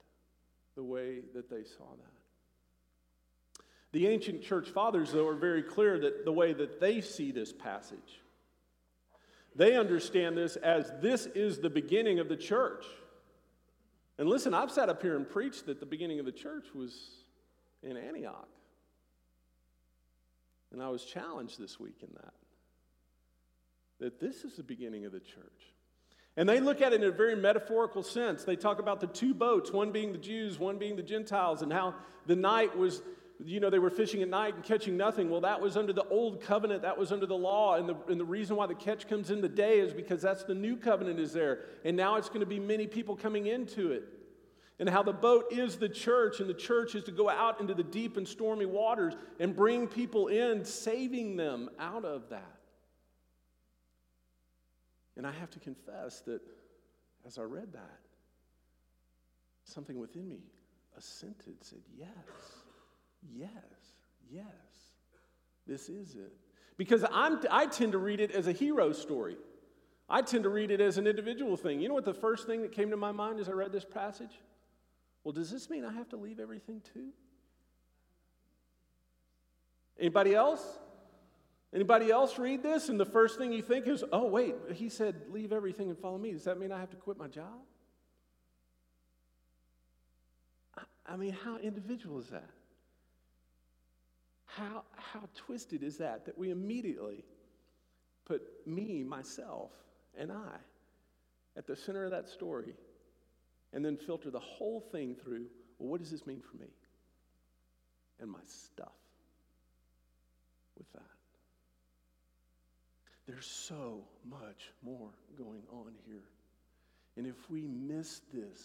the 0.78 0.84
way 0.84 1.22
that 1.34 1.50
they 1.50 1.64
saw 1.64 1.90
that. 1.98 3.62
The 3.90 4.06
ancient 4.06 4.44
church 4.44 4.68
fathers, 4.68 5.10
though, 5.10 5.26
are 5.26 5.34
very 5.34 5.60
clear 5.60 5.98
that 5.98 6.24
the 6.24 6.30
way 6.30 6.52
that 6.52 6.78
they 6.78 7.00
see 7.00 7.32
this 7.32 7.52
passage, 7.52 8.22
they 9.56 9.76
understand 9.76 10.36
this 10.36 10.54
as 10.54 10.92
this 11.02 11.26
is 11.26 11.58
the 11.58 11.68
beginning 11.68 12.20
of 12.20 12.28
the 12.28 12.36
church. 12.36 12.86
And 14.18 14.28
listen, 14.28 14.54
I've 14.54 14.70
sat 14.70 14.88
up 14.88 15.02
here 15.02 15.16
and 15.16 15.28
preached 15.28 15.66
that 15.66 15.80
the 15.80 15.86
beginning 15.86 16.20
of 16.20 16.26
the 16.26 16.32
church 16.32 16.66
was 16.72 17.24
in 17.82 17.96
Antioch. 17.96 18.48
And 20.70 20.80
I 20.80 20.90
was 20.90 21.04
challenged 21.04 21.58
this 21.58 21.80
week 21.80 22.02
in 22.02 22.10
that. 22.14 22.34
That 23.98 24.20
this 24.20 24.44
is 24.44 24.54
the 24.54 24.62
beginning 24.62 25.06
of 25.06 25.10
the 25.10 25.18
church. 25.18 25.74
And 26.38 26.48
they 26.48 26.60
look 26.60 26.80
at 26.80 26.92
it 26.92 27.02
in 27.02 27.08
a 27.08 27.10
very 27.10 27.34
metaphorical 27.34 28.04
sense. 28.04 28.44
They 28.44 28.54
talk 28.54 28.78
about 28.78 29.00
the 29.00 29.08
two 29.08 29.34
boats, 29.34 29.72
one 29.72 29.90
being 29.90 30.12
the 30.12 30.18
Jews, 30.18 30.56
one 30.56 30.78
being 30.78 30.94
the 30.94 31.02
Gentiles, 31.02 31.62
and 31.62 31.72
how 31.72 31.96
the 32.26 32.36
night 32.36 32.78
was, 32.78 33.02
you 33.44 33.58
know, 33.58 33.70
they 33.70 33.80
were 33.80 33.90
fishing 33.90 34.22
at 34.22 34.28
night 34.28 34.54
and 34.54 34.62
catching 34.62 34.96
nothing. 34.96 35.30
Well, 35.30 35.40
that 35.40 35.60
was 35.60 35.76
under 35.76 35.92
the 35.92 36.04
old 36.04 36.40
covenant, 36.40 36.82
that 36.82 36.96
was 36.96 37.10
under 37.10 37.26
the 37.26 37.36
law. 37.36 37.74
And 37.74 37.88
the, 37.88 37.96
and 38.06 38.20
the 38.20 38.24
reason 38.24 38.54
why 38.54 38.66
the 38.66 38.76
catch 38.76 39.08
comes 39.08 39.32
in 39.32 39.40
the 39.40 39.48
day 39.48 39.80
is 39.80 39.92
because 39.92 40.22
that's 40.22 40.44
the 40.44 40.54
new 40.54 40.76
covenant 40.76 41.18
is 41.18 41.32
there. 41.32 41.64
And 41.84 41.96
now 41.96 42.14
it's 42.14 42.28
going 42.28 42.38
to 42.38 42.46
be 42.46 42.60
many 42.60 42.86
people 42.86 43.16
coming 43.16 43.46
into 43.46 43.90
it. 43.90 44.04
And 44.78 44.88
how 44.88 45.02
the 45.02 45.12
boat 45.12 45.46
is 45.50 45.74
the 45.74 45.88
church, 45.88 46.38
and 46.38 46.48
the 46.48 46.54
church 46.54 46.94
is 46.94 47.02
to 47.04 47.10
go 47.10 47.28
out 47.28 47.60
into 47.60 47.74
the 47.74 47.82
deep 47.82 48.16
and 48.16 48.28
stormy 48.28 48.66
waters 48.66 49.14
and 49.40 49.56
bring 49.56 49.88
people 49.88 50.28
in, 50.28 50.64
saving 50.64 51.34
them 51.34 51.68
out 51.80 52.04
of 52.04 52.30
that. 52.30 52.57
And 55.18 55.26
I 55.26 55.32
have 55.32 55.50
to 55.50 55.58
confess 55.58 56.20
that 56.20 56.40
as 57.26 57.38
I 57.38 57.42
read 57.42 57.72
that, 57.72 58.00
something 59.64 59.98
within 59.98 60.28
me 60.28 60.38
assented, 60.96 61.56
said, 61.60 61.80
Yes, 61.98 62.08
yes, 63.34 63.50
yes, 64.30 64.44
this 65.66 65.88
is 65.88 66.14
it. 66.14 66.32
Because 66.76 67.04
I'm, 67.12 67.40
I 67.50 67.66
tend 67.66 67.92
to 67.92 67.98
read 67.98 68.20
it 68.20 68.30
as 68.30 68.46
a 68.46 68.52
hero 68.52 68.92
story. 68.92 69.36
I 70.08 70.22
tend 70.22 70.44
to 70.44 70.50
read 70.50 70.70
it 70.70 70.80
as 70.80 70.98
an 70.98 71.08
individual 71.08 71.56
thing. 71.56 71.80
You 71.80 71.88
know 71.88 71.94
what 71.94 72.04
the 72.04 72.14
first 72.14 72.46
thing 72.46 72.62
that 72.62 72.70
came 72.70 72.90
to 72.90 72.96
my 72.96 73.10
mind 73.10 73.40
as 73.40 73.48
I 73.48 73.52
read 73.52 73.72
this 73.72 73.84
passage? 73.84 74.40
Well, 75.24 75.32
does 75.32 75.50
this 75.50 75.68
mean 75.68 75.84
I 75.84 75.92
have 75.92 76.08
to 76.10 76.16
leave 76.16 76.38
everything 76.38 76.80
too? 76.94 77.08
Anybody 79.98 80.36
else? 80.36 80.78
Anybody 81.74 82.10
else 82.10 82.38
read 82.38 82.62
this 82.62 82.88
and 82.88 82.98
the 82.98 83.04
first 83.04 83.38
thing 83.38 83.52
you 83.52 83.62
think 83.62 83.86
is, 83.86 84.02
oh, 84.12 84.26
wait, 84.26 84.54
he 84.72 84.88
said, 84.88 85.16
leave 85.28 85.52
everything 85.52 85.90
and 85.90 85.98
follow 85.98 86.16
me. 86.16 86.32
Does 86.32 86.44
that 86.44 86.58
mean 86.58 86.72
I 86.72 86.80
have 86.80 86.90
to 86.90 86.96
quit 86.96 87.18
my 87.18 87.28
job? 87.28 87.60
I 91.06 91.16
mean, 91.16 91.32
how 91.32 91.58
individual 91.58 92.18
is 92.18 92.28
that? 92.28 92.50
How, 94.46 94.82
how 94.96 95.28
twisted 95.34 95.82
is 95.82 95.98
that 95.98 96.26
that 96.26 96.36
we 96.36 96.50
immediately 96.50 97.24
put 98.24 98.42
me, 98.66 99.02
myself, 99.04 99.70
and 100.16 100.32
I 100.32 100.56
at 101.56 101.66
the 101.66 101.76
center 101.76 102.04
of 102.04 102.10
that 102.10 102.28
story 102.28 102.74
and 103.72 103.84
then 103.84 103.96
filter 103.96 104.30
the 104.30 104.40
whole 104.40 104.80
thing 104.80 105.14
through 105.14 105.46
well, 105.78 105.90
what 105.90 106.00
does 106.00 106.10
this 106.10 106.26
mean 106.26 106.40
for 106.40 106.56
me 106.56 106.68
and 108.20 108.30
my 108.30 108.40
stuff 108.46 108.88
with 110.76 110.90
that? 110.92 111.17
There's 113.28 113.46
so 113.46 114.04
much 114.24 114.72
more 114.82 115.10
going 115.36 115.62
on 115.70 115.92
here. 116.06 116.24
And 117.18 117.26
if 117.26 117.50
we 117.50 117.66
miss 117.66 118.22
this, 118.32 118.58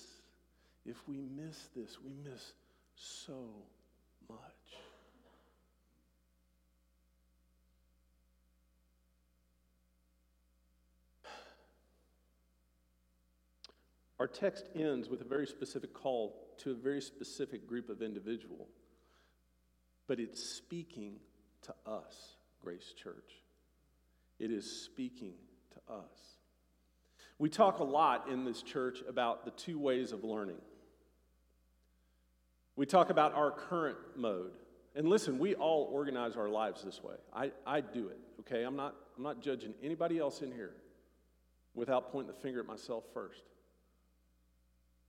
if 0.86 0.96
we 1.06 1.18
miss 1.18 1.68
this, 1.76 1.98
we 2.02 2.14
miss 2.24 2.54
so 2.96 3.50
much. 4.30 4.40
Our 14.18 14.28
text 14.28 14.70
ends 14.74 15.10
with 15.10 15.20
a 15.20 15.26
very 15.26 15.46
specific 15.46 15.94
call 15.94 16.40
to 16.60 16.72
a 16.72 16.76
very 16.76 17.02
specific 17.02 17.68
group 17.68 17.90
of 17.90 18.02
individual, 18.02 18.70
but 20.08 20.22
it's 20.22 20.42
speaking 20.42 21.16
to 21.64 21.74
us, 21.86 22.38
Grace 22.62 22.94
Church. 22.96 23.43
It 24.40 24.52
is 24.52 24.70
speaking 24.70 25.34
to 25.74 25.94
us. 25.94 26.34
We 27.40 27.50
talk 27.50 27.80
a 27.80 27.84
lot 27.84 28.30
in 28.30 28.46
this 28.46 28.62
church 28.62 29.00
about 29.08 29.46
the 29.46 29.52
two 29.52 29.80
ways 29.80 30.12
of 30.12 30.24
learning. 30.24 30.62
We 32.76 32.86
talk 32.86 33.10
about 33.10 33.34
our 33.34 33.52
current 33.52 33.98
mode. 34.16 34.52
And 34.96 35.08
listen, 35.08 35.40
we 35.40 35.56
all 35.56 35.90
organize 35.92 36.36
our 36.36 36.50
lives 36.50 36.84
this 36.84 37.04
way. 37.04 37.16
I, 37.34 37.52
I 37.66 37.82
do 37.82 38.10
it, 38.10 38.20
okay? 38.42 38.64
I'm 38.64 38.76
not, 38.76 38.96
I'm 39.18 39.24
not 39.24 39.42
judging 39.42 39.74
anybody 39.84 40.20
else 40.20 40.42
in 40.42 40.52
here 40.52 40.76
without 41.74 42.12
pointing 42.12 42.34
the 42.34 42.40
finger 42.40 42.60
at 42.60 42.68
myself 42.68 43.04
first. 43.14 43.42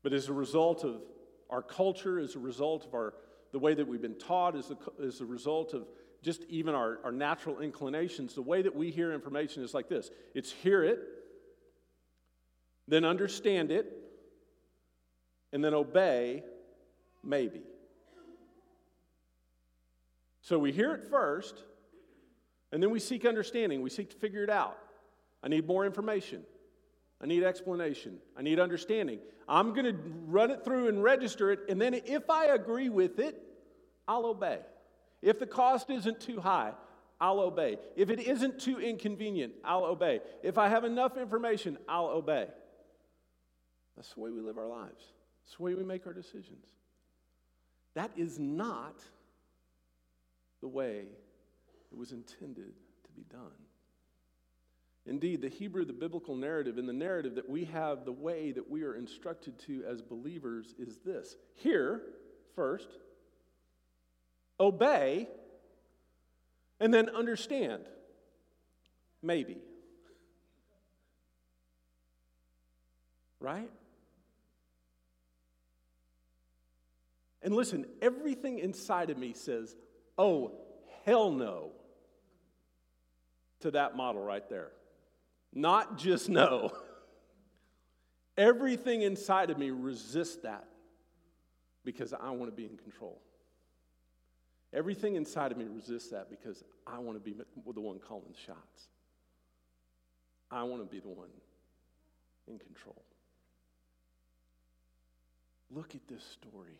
But 0.02 0.12
as 0.12 0.28
a 0.28 0.32
result 0.32 0.84
of 0.84 1.02
our 1.50 1.62
culture, 1.62 2.18
as 2.18 2.34
a 2.34 2.38
result 2.38 2.86
of 2.86 2.94
our, 2.94 3.14
the 3.52 3.58
way 3.58 3.74
that 3.74 3.86
we've 3.86 4.02
been 4.02 4.18
taught, 4.18 4.56
as 4.56 4.70
a, 4.70 5.02
as 5.02 5.20
a 5.20 5.26
result 5.26 5.74
of 5.74 5.86
just 6.24 6.42
even 6.48 6.74
our, 6.74 6.98
our 7.04 7.12
natural 7.12 7.60
inclinations, 7.60 8.34
the 8.34 8.42
way 8.42 8.62
that 8.62 8.74
we 8.74 8.90
hear 8.90 9.12
information 9.12 9.62
is 9.62 9.74
like 9.74 9.88
this 9.88 10.10
it's 10.34 10.50
hear 10.50 10.82
it, 10.82 10.98
then 12.88 13.04
understand 13.04 13.70
it, 13.70 13.92
and 15.52 15.62
then 15.62 15.74
obey, 15.74 16.42
maybe. 17.22 17.62
So 20.40 20.58
we 20.58 20.72
hear 20.72 20.94
it 20.94 21.04
first, 21.04 21.62
and 22.72 22.82
then 22.82 22.90
we 22.90 23.00
seek 23.00 23.24
understanding. 23.24 23.82
We 23.82 23.90
seek 23.90 24.10
to 24.10 24.16
figure 24.16 24.42
it 24.42 24.50
out. 24.50 24.78
I 25.42 25.48
need 25.48 25.66
more 25.66 25.86
information. 25.86 26.42
I 27.22 27.26
need 27.26 27.42
explanation. 27.42 28.18
I 28.36 28.42
need 28.42 28.58
understanding. 28.58 29.20
I'm 29.48 29.72
going 29.74 29.86
to 29.86 29.96
run 30.26 30.50
it 30.50 30.64
through 30.64 30.88
and 30.88 31.02
register 31.02 31.52
it, 31.52 31.60
and 31.68 31.80
then 31.80 31.94
if 31.94 32.28
I 32.30 32.46
agree 32.46 32.88
with 32.88 33.18
it, 33.18 33.40
I'll 34.08 34.26
obey. 34.26 34.60
If 35.24 35.38
the 35.38 35.46
cost 35.46 35.88
isn't 35.88 36.20
too 36.20 36.38
high, 36.38 36.72
I'll 37.18 37.40
obey. 37.40 37.78
If 37.96 38.10
it 38.10 38.20
isn't 38.20 38.60
too 38.60 38.78
inconvenient, 38.78 39.54
I'll 39.64 39.86
obey. 39.86 40.20
If 40.42 40.58
I 40.58 40.68
have 40.68 40.84
enough 40.84 41.16
information, 41.16 41.78
I'll 41.88 42.08
obey. 42.08 42.46
That's 43.96 44.12
the 44.12 44.20
way 44.20 44.30
we 44.30 44.42
live 44.42 44.58
our 44.58 44.68
lives, 44.68 45.02
that's 45.42 45.56
the 45.56 45.62
way 45.62 45.74
we 45.74 45.82
make 45.82 46.06
our 46.06 46.12
decisions. 46.12 46.66
That 47.94 48.10
is 48.16 48.38
not 48.38 49.02
the 50.60 50.68
way 50.68 51.04
it 51.90 51.96
was 51.96 52.12
intended 52.12 52.74
to 53.04 53.12
be 53.16 53.24
done. 53.30 53.40
Indeed, 55.06 55.40
the 55.40 55.48
Hebrew, 55.48 55.86
the 55.86 55.92
biblical 55.92 56.36
narrative, 56.36 56.76
and 56.76 56.88
the 56.88 56.92
narrative 56.92 57.34
that 57.36 57.48
we 57.48 57.64
have, 57.66 58.04
the 58.04 58.12
way 58.12 58.52
that 58.52 58.68
we 58.68 58.82
are 58.82 58.94
instructed 58.94 59.58
to 59.60 59.84
as 59.88 60.02
believers 60.02 60.74
is 60.78 60.98
this 60.98 61.36
Here, 61.54 62.02
first, 62.54 62.88
obey, 64.64 65.28
and 66.80 66.92
then 66.92 67.08
understand. 67.08 67.84
Maybe. 69.22 69.58
Right? 73.40 73.70
And 77.42 77.54
listen, 77.54 77.84
everything 78.00 78.58
inside 78.58 79.10
of 79.10 79.18
me 79.18 79.34
says, 79.34 79.76
oh, 80.16 80.52
hell 81.04 81.30
no, 81.30 81.72
to 83.60 83.70
that 83.72 83.96
model 83.96 84.22
right 84.22 84.48
there. 84.48 84.70
Not 85.52 85.98
just 85.98 86.28
no. 86.28 86.72
Everything 88.36 89.02
inside 89.02 89.50
of 89.50 89.58
me 89.58 89.70
resists 89.70 90.36
that 90.42 90.66
because 91.84 92.12
I 92.12 92.30
want 92.30 92.50
to 92.50 92.56
be 92.56 92.64
in 92.64 92.76
control. 92.76 93.20
Everything 94.74 95.14
inside 95.14 95.52
of 95.52 95.58
me 95.58 95.66
resists 95.72 96.10
that 96.10 96.28
because 96.28 96.64
I 96.84 96.98
want 96.98 97.16
to 97.16 97.20
be 97.20 97.32
the 97.32 97.80
one 97.80 98.00
calling 98.00 98.24
the 98.28 98.36
shots. 98.36 98.88
I 100.50 100.64
want 100.64 100.82
to 100.82 100.88
be 100.88 100.98
the 100.98 101.08
one 101.08 101.28
in 102.48 102.58
control. 102.58 103.02
Look 105.70 105.94
at 105.94 106.06
this 106.08 106.24
story. 106.24 106.78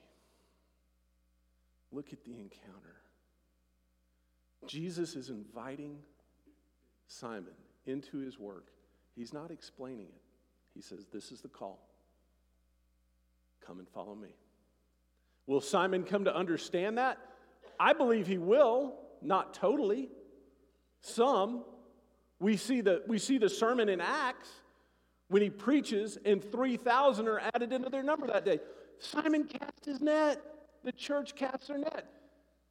Look 1.92 2.12
at 2.12 2.24
the 2.24 2.32
encounter. 2.32 2.96
Jesus 4.66 5.14
is 5.14 5.30
inviting 5.30 5.98
Simon 7.06 7.54
into 7.86 8.18
his 8.18 8.38
work. 8.38 8.68
He's 9.14 9.32
not 9.32 9.52
explaining 9.52 10.06
it. 10.06 10.22
He 10.74 10.80
says, 10.80 11.06
This 11.12 11.30
is 11.30 11.40
the 11.40 11.48
call. 11.48 11.78
Come 13.64 13.78
and 13.78 13.88
follow 13.88 14.14
me. 14.14 14.30
Will 15.46 15.60
Simon 15.60 16.02
come 16.02 16.24
to 16.24 16.34
understand 16.34 16.98
that? 16.98 17.18
I 17.84 17.92
believe 17.92 18.26
he 18.26 18.38
will, 18.38 18.94
not 19.20 19.52
totally. 19.52 20.08
Some. 21.02 21.64
We 22.40 22.56
see 22.56 22.80
the, 22.80 23.02
we 23.06 23.18
see 23.18 23.36
the 23.36 23.50
sermon 23.50 23.90
in 23.90 24.00
Acts 24.00 24.48
when 25.28 25.42
he 25.42 25.50
preaches, 25.50 26.16
and 26.24 26.42
3,000 26.42 27.28
are 27.28 27.42
added 27.54 27.74
into 27.74 27.90
their 27.90 28.02
number 28.02 28.26
that 28.28 28.46
day. 28.46 28.60
Simon 29.00 29.44
cast 29.44 29.84
his 29.84 30.00
net. 30.00 30.40
The 30.82 30.92
church 30.92 31.36
casts 31.36 31.66
their 31.66 31.76
net. 31.76 32.10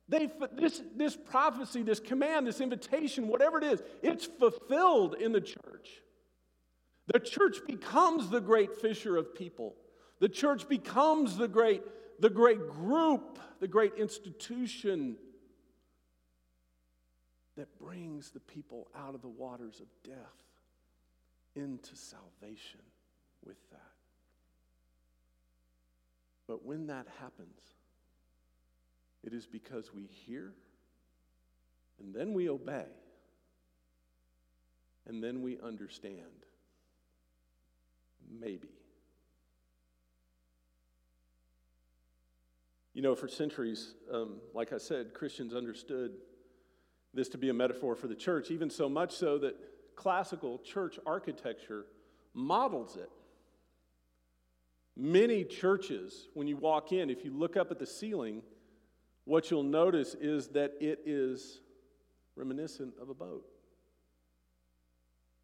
They, 0.09 0.31
this, 0.51 0.81
this 0.95 1.15
prophecy, 1.15 1.83
this 1.83 1.99
command, 1.99 2.47
this 2.47 2.59
invitation, 2.59 3.27
whatever 3.27 3.59
it 3.59 3.65
is, 3.65 3.83
it's 4.01 4.25
fulfilled 4.25 5.13
in 5.19 5.31
the 5.31 5.41
church. 5.41 5.89
The 7.13 7.19
church 7.19 7.57
becomes 7.67 8.31
the 8.31 8.41
great 8.41 8.81
fisher 8.81 9.15
of 9.15 9.35
people. 9.35 9.75
The 10.19 10.29
church 10.29 10.67
becomes 10.67 11.37
the 11.37 11.47
great, 11.47 11.83
the 12.23 12.29
great 12.29 12.69
group, 12.69 13.37
the 13.59 13.67
great 13.67 13.95
institution 13.97 15.17
that 17.57 17.77
brings 17.77 18.31
the 18.31 18.39
people 18.39 18.87
out 18.95 19.13
of 19.13 19.21
the 19.21 19.27
waters 19.27 19.81
of 19.81 19.87
death 20.05 20.15
into 21.53 21.97
salvation 21.97 22.79
with 23.43 23.57
that. 23.71 23.81
But 26.47 26.65
when 26.65 26.87
that 26.87 27.07
happens, 27.19 27.59
it 29.21 29.33
is 29.33 29.45
because 29.45 29.93
we 29.93 30.03
hear 30.03 30.53
and 31.99 32.15
then 32.15 32.31
we 32.31 32.49
obey 32.49 32.85
and 35.05 35.21
then 35.21 35.41
we 35.41 35.59
understand. 35.59 36.45
Maybe. 38.39 38.69
You 42.93 43.01
know, 43.01 43.15
for 43.15 43.27
centuries, 43.27 43.95
um, 44.11 44.37
like 44.53 44.71
I 44.71 44.77
said, 44.77 45.13
Christians 45.13 45.53
understood 45.53 46.11
this 47.13 47.29
to 47.29 47.37
be 47.37 47.49
a 47.49 47.53
metaphor 47.53 47.95
for 47.95 48.07
the 48.07 48.15
church, 48.15 48.51
even 48.51 48.69
so 48.69 48.87
much 48.87 49.15
so 49.15 49.37
that 49.39 49.55
classical 49.95 50.59
church 50.59 50.99
architecture 51.05 51.85
models 52.33 52.95
it. 52.95 53.09
Many 54.95 55.43
churches, 55.43 56.27
when 56.35 56.47
you 56.47 56.57
walk 56.57 56.91
in, 56.91 57.09
if 57.09 57.25
you 57.25 57.31
look 57.31 57.57
up 57.57 57.71
at 57.71 57.79
the 57.79 57.85
ceiling, 57.85 58.43
what 59.25 59.49
you'll 59.49 59.63
notice 59.63 60.15
is 60.15 60.49
that 60.49 60.73
it 60.79 60.99
is 61.05 61.61
reminiscent 62.35 62.93
of 63.01 63.09
a 63.09 63.13
boat. 63.13 63.45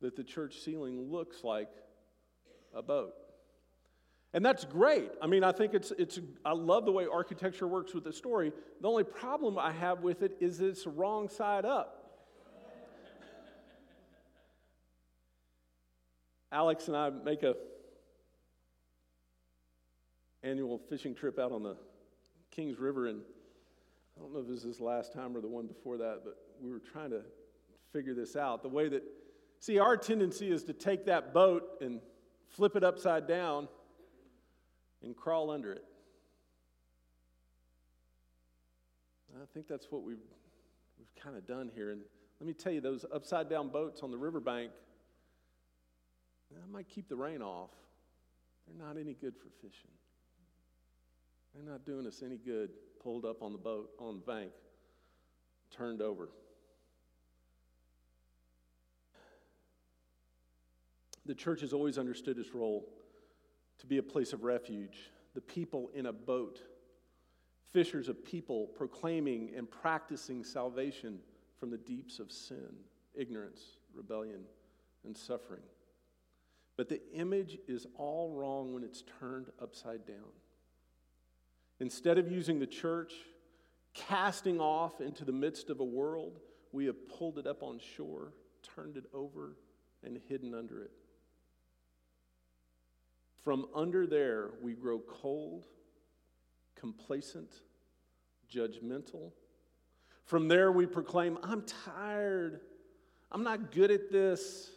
That 0.02 0.16
the 0.16 0.24
church 0.24 0.60
ceiling 0.60 1.12
looks 1.12 1.44
like 1.44 1.70
a 2.76 2.82
boat. 2.82 3.14
And 4.34 4.46
that's 4.46 4.64
great. 4.64 5.10
I 5.22 5.28
mean, 5.28 5.44
I 5.44 5.52
think 5.52 5.74
it's, 5.74 5.92
it's, 5.98 6.20
I 6.46 6.54
love 6.54 6.86
the 6.86 6.92
way 6.92 7.08
architecture 7.12 7.68
works 7.68 7.96
with 7.96 8.04
the 8.04 8.14
story. 8.14 8.52
The 8.82 8.88
only 8.88 9.04
problem 9.04 9.58
I 9.58 9.72
have 9.72 10.02
with 10.02 10.22
it 10.22 10.38
is 10.40 10.60
it's 10.62 10.86
wrong 10.86 11.30
side 11.30 11.66
up. 11.66 11.96
Alex 16.52 16.88
and 16.88 16.98
I 16.98 17.10
make 17.10 17.44
a 17.44 17.56
annual 20.42 20.80
fishing 20.90 21.14
trip 21.14 21.38
out 21.38 21.52
on 21.52 21.62
the 21.62 21.76
Kings 22.50 22.80
River, 22.80 23.08
and 23.08 23.22
I 24.18 24.22
don't 24.22 24.34
know 24.34 24.40
if 24.40 24.48
this 24.48 24.64
is 24.64 24.80
last 24.80 25.14
time 25.14 25.36
or 25.36 25.42
the 25.42 25.48
one 25.48 25.68
before 25.68 25.98
that, 25.98 26.22
but 26.24 26.38
we 26.60 26.72
were 26.72 26.80
trying 26.80 27.12
to 27.12 27.22
figure 27.94 28.16
this 28.16 28.36
out. 28.36 28.64
The 28.64 28.70
way 28.70 28.90
that, 28.90 29.04
see, 29.60 29.78
our 29.78 29.96
tendency 29.96 30.52
is 30.52 30.64
to 30.64 30.74
take 30.74 31.06
that 31.06 31.34
boat 31.34 31.64
and 31.82 32.00
flip 32.48 32.76
it 32.76 32.84
upside 32.84 33.28
down 33.28 33.68
and 35.04 35.16
crawl 35.16 35.50
under 35.50 35.72
it. 35.72 35.84
I 39.42 39.46
think 39.54 39.68
that's 39.68 39.88
what 39.90 40.04
we've, 40.04 40.18
we've 40.98 41.24
kind 41.24 41.38
of 41.38 41.48
done 41.48 41.72
here. 41.74 41.92
And 41.92 42.02
let 42.40 42.48
me 42.48 42.54
tell 42.54 42.72
you, 42.72 42.82
those 42.82 43.06
upside 43.14 43.50
down 43.50 43.70
boats 43.70 44.02
on 44.02 44.12
the 44.12 44.18
riverbank, 44.18 44.72
that 46.52 46.70
might 46.72 46.90
keep 46.90 47.08
the 47.08 47.16
rain 47.16 47.42
off. 47.42 47.70
they're 48.68 48.86
not 48.86 48.98
any 49.00 49.14
good 49.14 49.36
for 49.36 49.50
fishing. 49.62 49.92
They're 51.54 51.72
not 51.72 51.86
doing 51.86 52.06
us 52.08 52.22
any 52.26 52.38
good 52.38 52.72
pulled 53.02 53.26
up 53.26 53.42
on 53.42 53.52
the 53.52 53.58
boat, 53.58 53.92
on 54.00 54.16
the 54.16 54.32
bank, 54.32 54.52
turned 55.72 56.02
over. 56.02 56.30
The 61.26 61.36
church 61.36 61.62
has 61.62 61.74
always 61.74 61.98
understood 61.98 62.38
its 62.38 62.54
role 62.54 62.86
to 63.80 63.88
be 63.88 63.98
a 63.98 64.04
place 64.04 64.34
of 64.34 64.44
refuge, 64.44 65.12
the 65.34 65.42
people 65.42 65.90
in 65.94 66.08
a 66.08 66.14
boat, 66.14 66.62
fishers 67.72 68.10
of 68.10 68.24
people 68.24 68.68
proclaiming 68.68 69.52
and 69.56 69.70
practicing 69.70 70.44
salvation 70.44 71.20
from 71.60 71.70
the 71.70 71.78
deeps 71.78 72.20
of 72.20 72.32
sin, 72.32 72.70
ignorance, 73.16 73.78
rebellion, 73.94 74.42
and 75.06 75.16
suffering. 75.16 75.64
But 76.78 76.90
the 76.90 77.02
image 77.14 77.58
is 77.68 77.88
all 77.96 78.32
wrong 78.32 78.74
when 78.74 78.84
it's 78.84 79.04
turned 79.20 79.48
upside 79.62 80.06
down. 80.06 80.32
Instead 81.80 82.18
of 82.18 82.32
using 82.32 82.60
the 82.60 82.68
church, 82.68 83.14
casting 83.94 84.60
off 84.60 85.02
into 85.02 85.26
the 85.26 85.32
midst 85.32 85.70
of 85.70 85.80
a 85.80 85.86
world, 85.86 86.40
we 86.72 86.86
have 86.86 87.08
pulled 87.10 87.38
it 87.38 87.48
up 87.48 87.64
on 87.64 87.80
shore, 87.96 88.34
turned 88.76 88.98
it 88.98 89.06
over, 89.14 89.58
and 90.04 90.20
hidden 90.28 90.54
under 90.54 90.82
it. 90.82 90.92
From 93.44 93.68
under 93.74 94.06
there, 94.06 94.52
we 94.62 94.74
grow 94.74 95.00
cold, 95.00 95.66
complacent, 96.76 97.54
judgmental. 98.54 99.32
From 100.26 100.48
there, 100.48 100.72
we 100.72 100.86
proclaim, 100.86 101.38
I'm 101.42 101.64
tired. 101.64 102.62
I'm 103.32 103.44
not 103.44 103.72
good 103.72 103.92
at 103.92 104.12
this. 104.12 104.70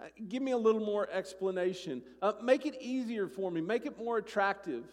Uh, 0.00 0.06
give 0.28 0.42
me 0.42 0.52
a 0.52 0.56
little 0.56 0.80
more 0.80 1.08
explanation. 1.10 2.02
Uh, 2.22 2.32
make 2.42 2.66
it 2.66 2.76
easier 2.80 3.28
for 3.28 3.50
me, 3.50 3.60
make 3.60 3.86
it 3.86 3.98
more 3.98 4.18
attractive. 4.18 4.84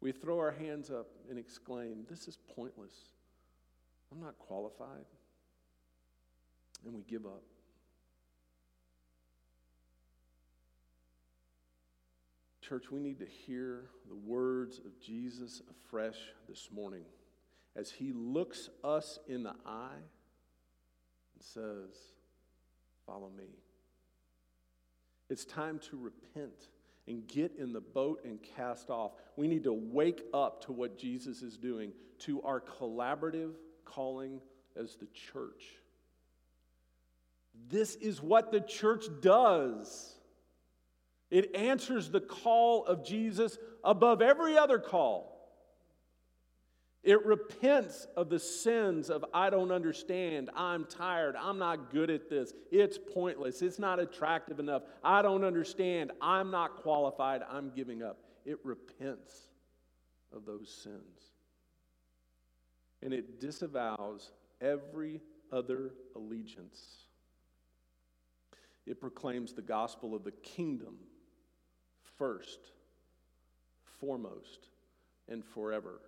We 0.00 0.12
throw 0.12 0.38
our 0.38 0.52
hands 0.52 0.90
up 0.90 1.08
and 1.28 1.38
exclaim, 1.38 2.04
This 2.08 2.28
is 2.28 2.38
pointless. 2.54 2.92
I'm 4.12 4.20
not 4.20 4.38
qualified. 4.38 5.04
And 6.84 6.94
we 6.94 7.02
give 7.02 7.26
up. 7.26 7.42
Church, 12.68 12.90
we 12.90 13.00
need 13.00 13.18
to 13.20 13.24
hear 13.24 13.84
the 14.10 14.14
words 14.14 14.78
of 14.78 15.00
Jesus 15.00 15.62
afresh 15.70 16.18
this 16.46 16.68
morning 16.70 17.04
as 17.74 17.90
he 17.90 18.12
looks 18.12 18.68
us 18.84 19.18
in 19.26 19.42
the 19.42 19.54
eye 19.64 20.02
and 21.34 21.42
says, 21.42 21.96
Follow 23.06 23.30
me. 23.34 23.46
It's 25.30 25.46
time 25.46 25.78
to 25.90 25.96
repent 25.96 26.68
and 27.06 27.26
get 27.26 27.52
in 27.58 27.72
the 27.72 27.80
boat 27.80 28.20
and 28.26 28.38
cast 28.54 28.90
off. 28.90 29.12
We 29.36 29.48
need 29.48 29.64
to 29.64 29.72
wake 29.72 30.24
up 30.34 30.66
to 30.66 30.72
what 30.72 30.98
Jesus 30.98 31.40
is 31.40 31.56
doing, 31.56 31.92
to 32.20 32.42
our 32.42 32.60
collaborative 32.60 33.52
calling 33.86 34.42
as 34.76 34.96
the 34.96 35.06
church. 35.06 35.64
This 37.70 37.94
is 37.94 38.20
what 38.20 38.52
the 38.52 38.60
church 38.60 39.06
does. 39.22 40.17
It 41.30 41.54
answers 41.54 42.10
the 42.10 42.20
call 42.20 42.84
of 42.86 43.04
Jesus 43.04 43.58
above 43.84 44.22
every 44.22 44.56
other 44.56 44.78
call. 44.78 45.38
It 47.04 47.24
repents 47.24 48.06
of 48.16 48.28
the 48.28 48.38
sins 48.38 49.08
of 49.08 49.24
I 49.32 49.50
don't 49.50 49.70
understand, 49.70 50.50
I'm 50.54 50.84
tired, 50.84 51.36
I'm 51.36 51.58
not 51.58 51.90
good 51.90 52.10
at 52.10 52.28
this, 52.28 52.52
it's 52.72 52.98
pointless, 52.98 53.62
it's 53.62 53.78
not 53.78 54.00
attractive 54.00 54.58
enough, 54.58 54.82
I 55.02 55.22
don't 55.22 55.44
understand, 55.44 56.10
I'm 56.20 56.50
not 56.50 56.76
qualified, 56.76 57.42
I'm 57.48 57.70
giving 57.70 58.02
up. 58.02 58.18
It 58.44 58.58
repents 58.64 59.48
of 60.34 60.44
those 60.44 60.68
sins. 60.68 61.30
And 63.00 63.12
it 63.12 63.40
disavows 63.40 64.32
every 64.60 65.20
other 65.52 65.92
allegiance. 66.16 67.04
It 68.86 69.00
proclaims 69.00 69.52
the 69.52 69.62
gospel 69.62 70.14
of 70.14 70.24
the 70.24 70.32
kingdom 70.32 70.96
first, 72.18 72.58
foremost, 74.00 74.68
and 75.28 75.44
forever. 75.44 76.00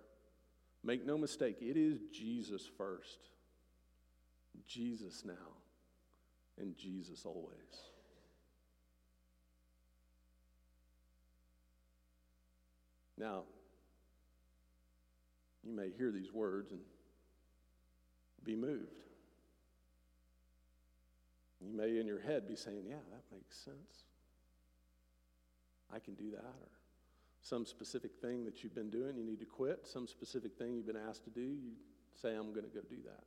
Make 0.83 1.05
no 1.05 1.17
mistake, 1.17 1.57
it 1.61 1.77
is 1.77 1.99
Jesus 2.11 2.69
first, 2.77 3.29
Jesus 4.67 5.23
now, 5.25 5.33
and 6.59 6.75
Jesus 6.75 7.25
always. 7.25 7.55
Now, 13.17 13.43
you 15.63 15.71
may 15.71 15.91
hear 15.95 16.11
these 16.11 16.33
words 16.33 16.71
and 16.71 16.81
be 18.43 18.55
moved. 18.55 19.03
You 21.63 21.71
may 21.71 21.99
in 21.99 22.07
your 22.07 22.19
head 22.19 22.47
be 22.47 22.55
saying, 22.55 22.85
Yeah, 22.87 22.95
that 22.95 23.23
makes 23.31 23.55
sense. 23.57 24.10
I 25.93 25.99
can 25.99 26.15
do 26.15 26.31
that. 26.31 26.39
Or 26.39 26.69
some 27.41 27.65
specific 27.65 28.11
thing 28.21 28.45
that 28.45 28.63
you've 28.63 28.75
been 28.75 28.89
doing, 28.89 29.17
you 29.17 29.23
need 29.23 29.39
to 29.39 29.45
quit. 29.45 29.87
Some 29.87 30.07
specific 30.07 30.57
thing 30.57 30.75
you've 30.75 30.87
been 30.87 30.95
asked 31.09 31.23
to 31.25 31.29
do, 31.31 31.41
you 31.41 31.71
say, 32.21 32.29
I'm 32.29 32.53
going 32.53 32.65
to 32.65 32.73
go 32.73 32.81
do 32.89 32.97
that. 33.05 33.23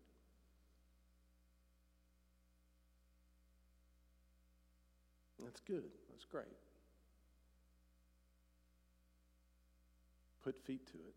That's 5.42 5.60
good. 5.60 5.84
That's 6.10 6.24
great. 6.24 6.46
Put 10.42 10.56
feet 10.64 10.86
to 10.86 10.94
it. 10.94 11.14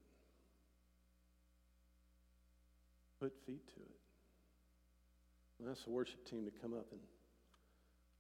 Put 3.19 3.33
feet 3.45 3.67
to 3.69 3.79
it. 3.79 3.95
And 5.59 5.69
ask 5.69 5.85
the 5.85 5.91
worship 5.91 6.23
team 6.29 6.45
to 6.45 6.51
come 6.61 6.73
up 6.73 6.85
and 6.91 7.01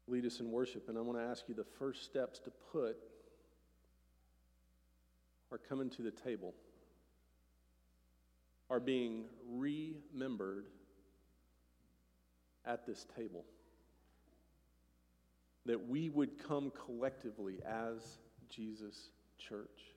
lead 0.07 0.25
us 0.25 0.39
in 0.39 0.51
worship. 0.51 0.89
And 0.89 0.97
I 0.97 1.01
want 1.01 1.17
to 1.19 1.23
ask 1.23 1.43
you 1.47 1.55
the 1.55 1.65
first 1.77 2.03
steps 2.03 2.39
to 2.39 2.51
put 2.71 2.97
are 5.51 5.57
coming 5.57 5.89
to 5.91 6.01
the 6.01 6.11
table, 6.11 6.53
are 8.69 8.79
being 8.79 9.25
remembered 9.49 10.65
at 12.65 12.85
this 12.85 13.05
table. 13.15 13.45
That 15.65 15.87
we 15.87 16.09
would 16.09 16.37
come 16.47 16.71
collectively 16.85 17.59
as 17.65 18.19
Jesus' 18.49 19.09
church 19.37 19.95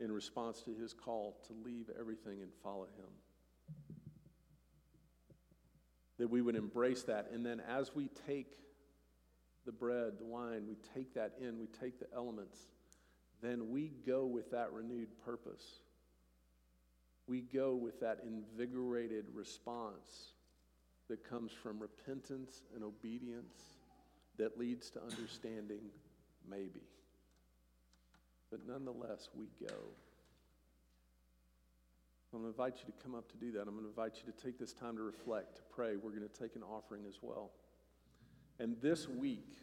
in 0.00 0.10
response 0.10 0.62
to 0.62 0.74
his 0.74 0.92
call 0.92 1.36
to 1.46 1.52
leave 1.64 1.88
everything 1.98 2.42
and 2.42 2.50
follow 2.62 2.84
him. 2.84 3.84
That 6.18 6.28
we 6.28 6.40
would 6.40 6.56
embrace 6.56 7.02
that. 7.04 7.30
And 7.32 7.44
then 7.44 7.60
as 7.68 7.94
we 7.94 8.08
take 8.26 8.58
the 9.64 9.72
bread, 9.72 10.14
the 10.18 10.24
wine, 10.24 10.64
we 10.68 10.76
take 10.94 11.14
that 11.14 11.32
in, 11.40 11.58
we 11.58 11.66
take 11.66 12.00
the 12.00 12.06
elements 12.14 12.58
then 13.42 13.70
we 13.70 13.92
go 14.06 14.24
with 14.24 14.50
that 14.52 14.72
renewed 14.72 15.08
purpose. 15.24 15.64
We 17.26 17.40
go 17.40 17.74
with 17.74 18.00
that 18.00 18.20
invigorated 18.26 19.26
response 19.32 20.34
that 21.08 21.28
comes 21.28 21.52
from 21.52 21.80
repentance 21.80 22.62
and 22.74 22.84
obedience 22.84 23.58
that 24.38 24.58
leads 24.58 24.90
to 24.90 25.02
understanding, 25.02 25.82
maybe. 26.48 26.82
But 28.50 28.60
nonetheless, 28.66 29.28
we 29.34 29.46
go. 29.60 29.74
I'm 32.32 32.40
going 32.40 32.44
to 32.44 32.48
invite 32.48 32.78
you 32.78 32.92
to 32.92 33.02
come 33.02 33.14
up 33.14 33.30
to 33.32 33.36
do 33.36 33.52
that. 33.52 33.62
I'm 33.62 33.74
going 33.74 33.82
to 33.82 33.88
invite 33.88 34.16
you 34.24 34.32
to 34.32 34.42
take 34.42 34.58
this 34.58 34.72
time 34.72 34.96
to 34.96 35.02
reflect, 35.02 35.56
to 35.56 35.62
pray. 35.74 35.96
We're 35.96 36.10
going 36.10 36.28
to 36.28 36.40
take 36.40 36.56
an 36.56 36.62
offering 36.62 37.02
as 37.06 37.18
well. 37.20 37.50
And 38.58 38.76
this 38.80 39.06
week, 39.08 39.58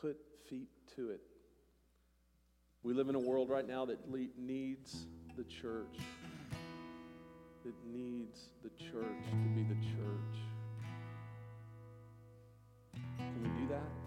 put 0.00 0.18
feet 0.48 0.68
to 0.94 1.10
it. 1.10 1.20
We 2.86 2.94
live 2.94 3.08
in 3.08 3.16
a 3.16 3.18
world 3.18 3.50
right 3.50 3.66
now 3.66 3.84
that 3.86 4.08
le- 4.08 4.28
needs 4.38 5.06
the 5.36 5.42
church. 5.42 5.98
That 7.64 7.74
needs 7.84 8.50
the 8.62 8.68
church 8.78 9.24
to 9.28 9.48
be 9.56 9.64
the 9.64 9.74
church. 9.74 10.38
Can 13.18 13.42
we 13.42 13.60
do 13.60 13.66
that? 13.70 14.05